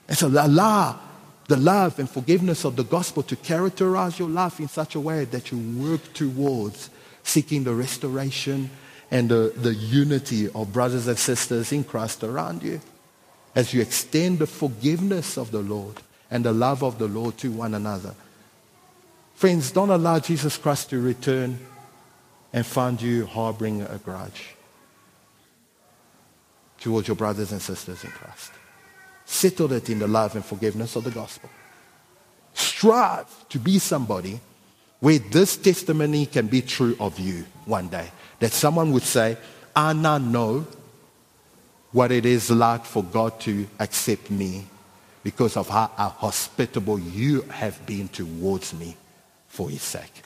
And 0.09 0.17
so 0.17 0.29
allow 0.29 1.01
the 1.49 1.57
love 1.57 1.99
and 1.99 2.11
forgiveness 2.11 2.65
of 2.65 2.77
the 2.77 2.85
gospel 2.85 3.23
to 3.25 3.37
characterize 3.37 4.19
your 4.19 4.29
life 4.29 4.59
in 4.59 4.69
such 4.69 4.95
a 4.95 5.01
way 5.01 5.25
that 5.27 5.53
you 5.53 5.59
work 5.81 6.13
towards 6.13 6.91
seeking 7.23 7.65
the 7.65 7.75
restoration 7.75 8.71
and 9.11 9.29
the, 9.29 9.53
the 9.57 9.75
unity 9.75 10.49
of 10.51 10.73
brothers 10.73 11.07
and 11.07 11.19
sisters 11.19 11.73
in 11.73 11.85
Christ 11.85 12.25
around 12.25 12.63
you 12.63 12.81
as 13.55 13.73
you 13.73 13.81
extend 13.81 14.41
the 14.41 14.47
forgiveness 14.47 15.37
of 15.37 15.51
the 15.51 15.63
Lord 15.63 16.03
and 16.31 16.45
the 16.45 16.53
love 16.53 16.83
of 16.83 16.99
the 16.99 17.07
Lord 17.07 17.39
to 17.39 17.53
one 17.53 17.75
another. 17.75 18.15
Friends, 19.35 19.71
don't 19.71 19.91
allow 19.91 20.19
Jesus 20.19 20.57
Christ 20.57 20.91
to 20.91 21.01
return 21.01 21.59
and 22.53 22.67
find 22.67 23.01
you 23.01 23.27
harboring 23.27 23.83
a 23.83 23.99
grudge 23.99 24.55
towards 26.81 27.09
your 27.09 27.17
brothers 27.17 27.53
and 27.53 27.63
sisters 27.63 28.03
in 28.03 28.11
Christ. 28.11 28.51
Settle 29.27 29.73
it 29.73 29.91
in 29.91 29.99
the 29.99 30.07
love 30.07 30.37
and 30.37 30.45
forgiveness 30.45 30.97
of 30.97 31.05
the 31.05 31.11
gospel. 31.11 31.51
Strive 32.55 33.49
to 33.49 33.59
be 33.59 33.79
somebody 33.79 34.41
where 35.01 35.19
this 35.19 35.57
testimony 35.57 36.25
can 36.25 36.47
be 36.47 36.63
true 36.63 36.97
of 36.99 37.19
you 37.19 37.45
one 37.65 37.89
day. 37.89 38.11
That 38.39 38.53
someone 38.53 38.93
would 38.93 39.03
say, 39.03 39.37
I 39.75 39.93
now 39.93 40.19
know 40.19 40.67
what 41.93 42.13
it 42.13 42.25
is 42.25 42.51
like 42.51 42.85
for 42.85 43.03
God 43.03 43.39
to 43.41 43.67
accept 43.79 44.31
me 44.31 44.67
because 45.23 45.57
of 45.57 45.69
how 45.69 45.89
hospitable 45.89 46.99
you 46.99 47.43
have 47.43 47.85
been 47.85 48.09
towards 48.09 48.73
me 48.73 48.97
for 49.49 49.69
his 49.69 49.83
sake. 49.83 50.23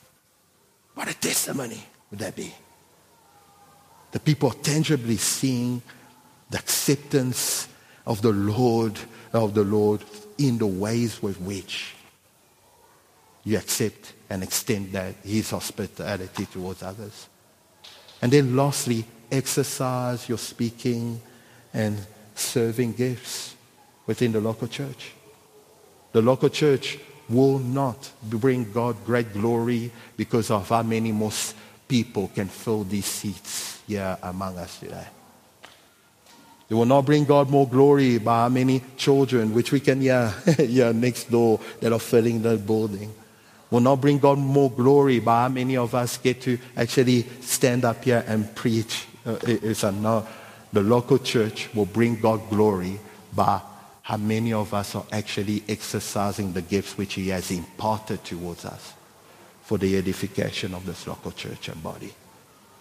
What 0.94 1.08
a 1.08 1.14
testimony 1.14 1.82
would 2.10 2.20
that 2.20 2.36
be? 2.36 2.52
The 4.12 4.20
people 4.20 4.50
tangibly 4.50 5.16
seeing 5.16 5.80
the 6.50 6.58
acceptance 6.58 7.66
of 8.10 8.22
the 8.22 8.32
Lord, 8.32 8.98
of 9.32 9.54
the 9.54 9.62
Lord 9.62 10.02
in 10.36 10.58
the 10.58 10.66
ways 10.66 11.22
with 11.22 11.40
which 11.40 11.94
you 13.44 13.56
accept 13.56 14.14
and 14.28 14.42
extend 14.42 14.90
that 14.92 15.14
his 15.22 15.50
hospitality 15.50 16.46
towards 16.46 16.82
others. 16.82 17.28
And 18.20 18.32
then 18.32 18.56
lastly, 18.56 19.04
exercise 19.30 20.28
your 20.28 20.38
speaking 20.38 21.20
and 21.72 22.04
serving 22.34 22.94
gifts 22.94 23.54
within 24.06 24.32
the 24.32 24.40
local 24.40 24.66
church. 24.66 25.12
The 26.10 26.20
local 26.20 26.48
church 26.48 26.98
will 27.28 27.60
not 27.60 28.10
bring 28.24 28.72
God 28.72 28.96
great 29.06 29.32
glory 29.32 29.92
because 30.16 30.50
of 30.50 30.68
how 30.68 30.82
many 30.82 31.12
most 31.12 31.54
people 31.86 32.26
can 32.34 32.48
fill 32.48 32.82
these 32.82 33.06
seats 33.06 33.80
here 33.86 34.18
among 34.20 34.58
us 34.58 34.80
today. 34.80 35.06
It 36.70 36.74
will 36.74 36.86
not 36.86 37.04
bring 37.04 37.24
God 37.24 37.50
more 37.50 37.68
glory 37.68 38.18
by 38.18 38.42
how 38.42 38.48
many 38.48 38.82
children, 38.96 39.52
which 39.52 39.72
we 39.72 39.80
can 39.80 40.00
hear, 40.00 40.28
hear 40.56 40.92
next 40.92 41.30
door, 41.30 41.60
that 41.80 41.92
are 41.92 41.98
filling 41.98 42.40
the 42.40 42.56
building 42.56 43.12
will 43.70 43.80
not 43.80 44.00
bring 44.00 44.18
God 44.18 44.38
more 44.38 44.70
glory 44.70 45.20
by 45.20 45.42
how 45.42 45.48
many 45.48 45.76
of 45.76 45.94
us 45.94 46.18
get 46.18 46.40
to 46.42 46.58
actually 46.76 47.22
stand 47.40 47.84
up 47.84 48.04
here 48.04 48.24
and 48.26 48.54
preach. 48.54 49.06
Uh, 49.24 49.36
it's 49.42 49.84
a 49.84 49.92
no. 49.92 50.26
The 50.72 50.82
local 50.82 51.18
church 51.18 51.72
will 51.74 51.86
bring 51.86 52.16
God 52.16 52.48
glory 52.50 52.98
by 53.34 53.60
how 54.02 54.16
many 54.16 54.52
of 54.52 54.74
us 54.74 54.94
are 54.94 55.06
actually 55.12 55.62
exercising 55.68 56.52
the 56.52 56.62
gifts 56.62 56.98
which 56.98 57.14
he 57.14 57.28
has 57.28 57.50
imparted 57.50 58.24
towards 58.24 58.64
us 58.64 58.94
for 59.62 59.78
the 59.78 59.96
edification 59.96 60.74
of 60.74 60.84
this 60.84 61.06
local 61.06 61.30
church 61.32 61.68
and 61.68 61.80
body. 61.82 62.12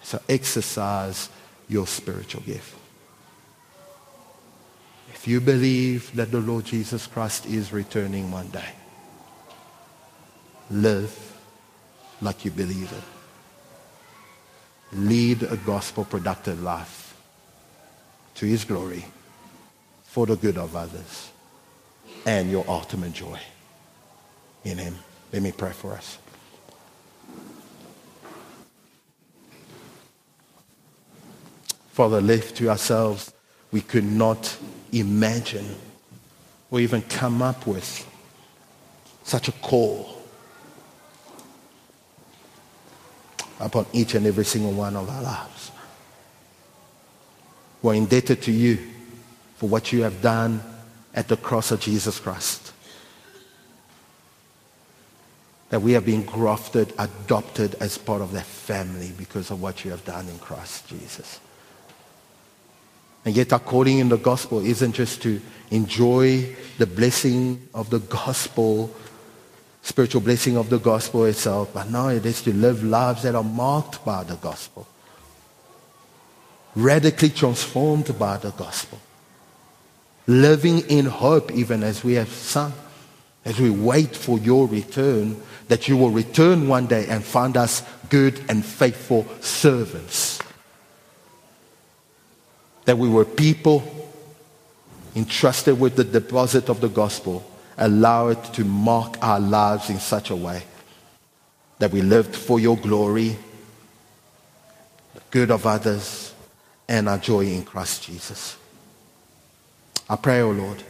So 0.02 0.20
exercise 0.28 1.28
your 1.68 1.86
spiritual 1.86 2.42
gift. 2.42 2.79
If 5.20 5.28
you 5.28 5.42
believe 5.42 6.16
that 6.16 6.30
the 6.30 6.40
Lord 6.40 6.64
Jesus 6.64 7.06
Christ 7.06 7.44
is 7.44 7.74
returning 7.74 8.30
one 8.30 8.48
day, 8.48 8.70
live 10.70 11.14
like 12.22 12.46
you 12.46 12.50
believe 12.50 12.90
it. 12.90 14.96
Lead 14.96 15.42
a 15.42 15.58
gospel 15.58 16.06
productive 16.06 16.62
life 16.62 17.14
to 18.36 18.46
his 18.46 18.64
glory 18.64 19.04
for 20.04 20.24
the 20.24 20.36
good 20.36 20.56
of 20.56 20.74
others 20.74 21.30
and 22.24 22.50
your 22.50 22.64
ultimate 22.66 23.12
joy 23.12 23.38
in 24.64 24.78
him. 24.78 24.96
Let 25.34 25.42
me 25.42 25.52
pray 25.52 25.72
for 25.72 25.92
us. 25.92 26.16
Father, 31.90 32.22
left 32.22 32.56
to 32.56 32.70
ourselves, 32.70 33.34
we 33.72 33.80
could 33.80 34.04
not 34.04 34.56
imagine 34.92 35.76
or 36.70 36.80
even 36.80 37.02
come 37.02 37.42
up 37.42 37.66
with 37.66 38.06
such 39.24 39.48
a 39.48 39.52
call 39.52 40.20
upon 43.60 43.86
each 43.92 44.14
and 44.14 44.26
every 44.26 44.44
single 44.44 44.72
one 44.72 44.96
of 44.96 45.08
our 45.08 45.22
lives. 45.22 45.70
We're 47.82 47.94
indebted 47.94 48.42
to 48.42 48.52
you 48.52 48.78
for 49.56 49.68
what 49.68 49.92
you 49.92 50.02
have 50.02 50.20
done 50.22 50.62
at 51.14 51.28
the 51.28 51.36
cross 51.36 51.70
of 51.70 51.80
Jesus 51.80 52.18
Christ. 52.18 52.72
That 55.70 55.82
we 55.82 55.92
have 55.92 56.04
been 56.04 56.24
grafted, 56.24 56.92
adopted 56.98 57.76
as 57.76 57.96
part 57.96 58.22
of 58.22 58.32
that 58.32 58.46
family 58.46 59.12
because 59.16 59.50
of 59.50 59.62
what 59.62 59.84
you 59.84 59.90
have 59.92 60.04
done 60.04 60.28
in 60.28 60.38
Christ 60.38 60.88
Jesus. 60.88 61.40
And 63.24 63.34
yet 63.34 63.52
our 63.52 63.58
calling 63.58 63.98
in 63.98 64.08
the 64.08 64.16
gospel 64.16 64.64
isn't 64.64 64.92
just 64.92 65.22
to 65.22 65.40
enjoy 65.70 66.56
the 66.78 66.86
blessing 66.86 67.68
of 67.74 67.90
the 67.90 67.98
gospel 67.98 68.94
spiritual 69.82 70.20
blessing 70.20 70.56
of 70.56 70.70
the 70.70 70.78
gospel 70.78 71.24
itself, 71.24 71.72
but 71.72 71.90
now 71.90 72.08
it 72.08 72.24
is 72.26 72.42
to 72.42 72.52
live 72.52 72.84
lives 72.84 73.22
that 73.22 73.34
are 73.34 73.44
marked 73.44 74.04
by 74.04 74.22
the 74.24 74.36
gospel, 74.36 74.86
radically 76.74 77.30
transformed 77.30 78.18
by 78.18 78.36
the 78.36 78.50
gospel, 78.52 78.98
living 80.26 80.80
in 80.88 81.06
hope 81.06 81.50
even 81.52 81.82
as 81.82 82.04
we 82.04 82.14
have 82.14 82.28
sung, 82.28 82.72
as 83.44 83.58
we 83.58 83.70
wait 83.70 84.14
for 84.14 84.38
your 84.38 84.68
return, 84.68 85.40
that 85.68 85.88
you 85.88 85.96
will 85.96 86.10
return 86.10 86.68
one 86.68 86.86
day 86.86 87.06
and 87.08 87.24
find 87.24 87.56
us 87.56 87.82
good 88.10 88.38
and 88.48 88.64
faithful 88.64 89.26
servants. 89.40 90.39
That 92.84 92.98
we 92.98 93.08
were 93.08 93.24
people 93.24 93.82
entrusted 95.14 95.78
with 95.78 95.96
the 95.96 96.04
deposit 96.04 96.68
of 96.68 96.80
the 96.80 96.88
gospel 96.88 97.44
allow 97.80 98.28
it 98.28 98.44
to 98.52 98.62
mark 98.64 99.16
our 99.22 99.40
lives 99.40 99.90
in 99.90 99.98
such 99.98 100.30
a 100.30 100.36
way 100.36 100.62
that 101.78 101.90
we 101.90 102.02
lived 102.02 102.36
for 102.36 102.60
your 102.60 102.76
glory, 102.76 103.36
the 105.14 105.20
good 105.30 105.50
of 105.50 105.66
others, 105.66 106.34
and 106.86 107.08
our 107.08 107.16
joy 107.16 107.46
in 107.46 107.64
Christ 107.64 108.04
Jesus. 108.04 108.56
I 110.08 110.16
pray, 110.16 110.40
O 110.40 110.48
oh 110.48 110.52
Lord, 110.52 110.82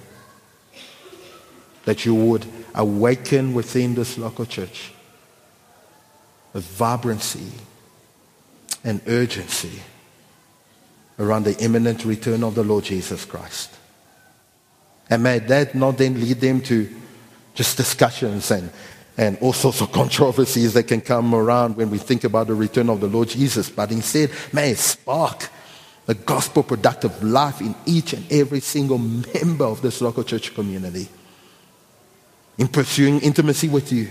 that 1.84 2.05
you 2.05 2.14
would 2.14 2.45
awaken 2.74 3.55
within 3.55 3.95
this 3.95 4.18
local 4.18 4.45
church 4.45 4.93
a 6.55 6.59
vibrancy 6.59 7.53
and 8.82 9.01
urgency 9.07 9.80
around 11.20 11.44
the 11.44 11.56
imminent 11.62 12.04
return 12.04 12.42
of 12.42 12.54
the 12.56 12.64
Lord 12.64 12.82
Jesus 12.84 13.24
Christ. 13.24 13.70
And 15.08 15.22
may 15.22 15.38
that 15.38 15.74
not 15.74 15.98
then 15.98 16.18
lead 16.18 16.40
them 16.40 16.60
to 16.62 16.88
just 17.54 17.76
discussions 17.76 18.50
and, 18.50 18.70
and 19.18 19.36
all 19.40 19.52
sorts 19.52 19.82
of 19.82 19.92
controversies 20.00 20.72
that 20.74 20.84
can 20.84 21.02
come 21.02 21.34
around 21.34 21.76
when 21.76 21.90
we 21.90 21.98
think 21.98 22.24
about 22.24 22.46
the 22.46 22.54
return 22.54 22.88
of 22.88 23.00
the 23.00 23.06
Lord 23.06 23.28
Jesus, 23.28 23.68
but 23.68 23.92
instead 23.92 24.30
may 24.52 24.70
it 24.70 24.78
spark 24.78 25.50
a 26.08 26.14
gospel 26.14 26.62
productive 26.62 27.22
life 27.22 27.60
in 27.60 27.74
each 27.86 28.14
and 28.14 28.32
every 28.32 28.60
single 28.60 28.98
member 28.98 29.64
of 29.64 29.82
this 29.82 30.00
local 30.00 30.24
church 30.24 30.54
community. 30.54 31.08
In 32.56 32.66
pursuing 32.66 33.20
intimacy 33.20 33.68
with 33.68 33.92
you 33.92 34.08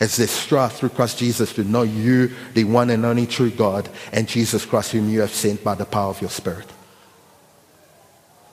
as 0.00 0.16
they 0.16 0.26
strive 0.26 0.72
through 0.72 0.90
Christ 0.90 1.18
Jesus 1.18 1.52
to 1.54 1.64
know 1.64 1.82
you, 1.82 2.30
the 2.54 2.64
one 2.64 2.90
and 2.90 3.04
only 3.04 3.26
true 3.26 3.50
God, 3.50 3.88
and 4.12 4.28
Jesus 4.28 4.64
Christ, 4.64 4.92
whom 4.92 5.08
you 5.08 5.20
have 5.20 5.32
sent 5.32 5.64
by 5.64 5.74
the 5.74 5.84
power 5.84 6.10
of 6.10 6.20
your 6.20 6.30
Spirit 6.30 6.66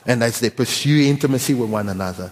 and 0.05 0.23
as 0.23 0.39
they 0.39 0.49
pursue 0.49 1.07
intimacy 1.07 1.53
with 1.53 1.69
one 1.69 1.89
another. 1.89 2.31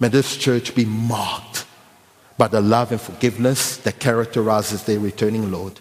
May 0.00 0.08
this 0.08 0.36
church 0.36 0.74
be 0.74 0.84
marked 0.84 1.66
by 2.36 2.48
the 2.48 2.60
love 2.60 2.90
and 2.90 3.00
forgiveness 3.00 3.76
that 3.78 4.00
characterizes 4.00 4.84
their 4.84 4.98
returning 4.98 5.52
Lord. 5.52 5.78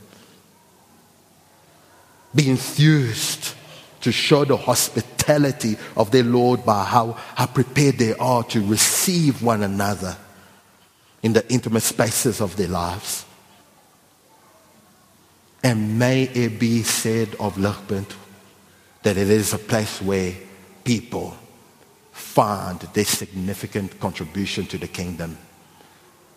Be 2.36 2.50
enthused 2.50 3.56
to 4.02 4.12
show 4.12 4.46
the 4.46 4.58
hospitality 4.58 5.78
of 5.98 6.12
their 6.12 6.24
Lord 6.24 6.66
by 6.66 6.84
how, 6.84 7.14
how 7.36 7.48
prepared 7.48 7.98
they 7.98 8.14
are 8.16 8.44
to 8.46 8.66
receive 8.66 9.42
one 9.42 9.64
another 9.64 10.18
in 11.24 11.34
the 11.34 11.52
intimate 11.52 11.84
spaces 11.84 12.42
of 12.42 12.56
their 12.56 12.68
lives. 12.68 13.26
And 15.64 15.98
may 15.98 16.24
it 16.24 16.60
be 16.60 16.84
said 16.84 17.36
of 17.40 17.56
Ligpunt 17.56 18.14
that 19.04 19.18
it 19.18 19.30
is 19.30 19.54
a 19.54 19.58
place 19.58 20.02
where 20.02 20.34
people 20.84 21.36
find 22.12 22.80
their 22.80 23.06
significant 23.06 24.00
contribution 24.00 24.66
to 24.68 24.78
the 24.78 24.88
kingdom 24.88 25.38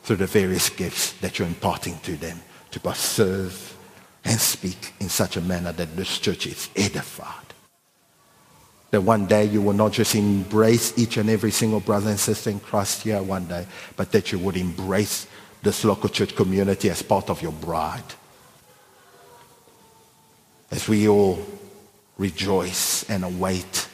through 0.05 0.17
the 0.17 0.27
various 0.27 0.71
gifts 0.71 1.13
that 1.15 1.39
you're 1.39 1.49
imparting 1.49 1.99
to 1.99 2.17
them 2.17 2.41
to 2.71 2.81
both 2.81 2.99
serve, 2.99 3.77
and 4.25 4.41
speak 4.41 4.93
in 5.01 5.09
such 5.09 5.37
a 5.37 5.41
manner 5.41 5.73
that 5.73 5.97
this 5.97 6.19
church 6.19 6.47
is 6.47 6.69
edified. 6.77 7.55
That 8.97 9.03
one 9.03 9.27
day 9.27 9.45
you 9.45 9.61
will 9.61 9.75
not 9.75 9.93
just 9.93 10.15
embrace 10.15 10.97
each 10.97 11.19
and 11.19 11.29
every 11.29 11.51
single 11.51 11.81
brother 11.81 12.09
and 12.09 12.19
sister 12.19 12.49
in 12.49 12.59
Christ 12.59 13.03
here 13.03 13.23
one 13.23 13.45
day, 13.45 13.67
but 13.95 14.11
that 14.13 14.33
you 14.33 14.39
would 14.39 14.57
embrace 14.57 15.27
this 15.63 15.85
local 15.85 16.09
church 16.09 16.35
community 16.35 16.89
as 16.89 17.03
part 17.03 17.29
of 17.29 17.43
your 17.43 17.53
bride. 17.53 18.15
As 20.71 20.89
we 20.89 21.07
all 21.09 21.47
rejoice 22.17 23.03
and 23.11 23.23
await 23.23 23.87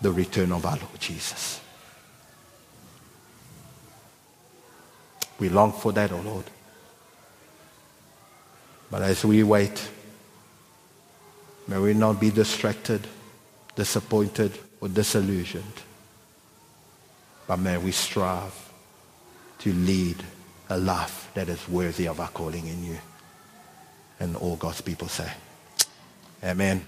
the 0.00 0.10
return 0.10 0.52
of 0.52 0.64
our 0.64 0.78
Lord 0.78 0.98
Jesus. 0.98 1.60
We 5.38 5.50
long 5.50 5.70
for 5.70 5.92
that, 5.92 6.12
O 6.12 6.16
oh 6.16 6.20
Lord. 6.22 6.44
But 8.90 9.02
as 9.02 9.22
we 9.22 9.42
wait, 9.42 9.86
may 11.68 11.78
we 11.78 11.92
not 11.92 12.18
be 12.18 12.30
distracted, 12.30 13.06
disappointed, 13.74 14.58
or 14.80 14.88
disillusioned. 14.88 15.82
But 17.46 17.58
may 17.58 17.78
we 17.78 17.92
strive 17.92 18.54
to 19.60 19.72
lead 19.72 20.16
a 20.68 20.76
life 20.76 21.30
that 21.34 21.48
is 21.48 21.68
worthy 21.68 22.08
of 22.08 22.18
our 22.20 22.30
calling 22.30 22.66
in 22.66 22.84
you. 22.84 22.98
And 24.20 24.36
all 24.36 24.56
God's 24.56 24.80
people 24.80 25.08
say, 25.08 25.30
Amen. 26.42 26.86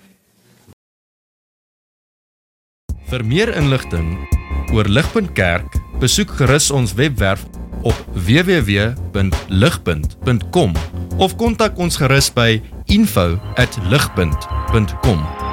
Vir 3.07 3.25
meer 3.25 3.55
inligting 3.55 4.27
oor 4.75 4.89
Ligpunt 4.91 5.31
Kerk, 5.39 5.79
besoek 6.03 6.35
gerus 6.41 6.71
ons 6.75 6.91
webwerf 6.99 7.47
op 7.87 7.95
www.ligpunt.com 8.17 10.75
of 11.23 11.37
kontak 11.39 11.79
ons 11.79 11.95
gerus 12.01 12.33
by 12.35 12.59
info@ligpunt.com 12.91 15.44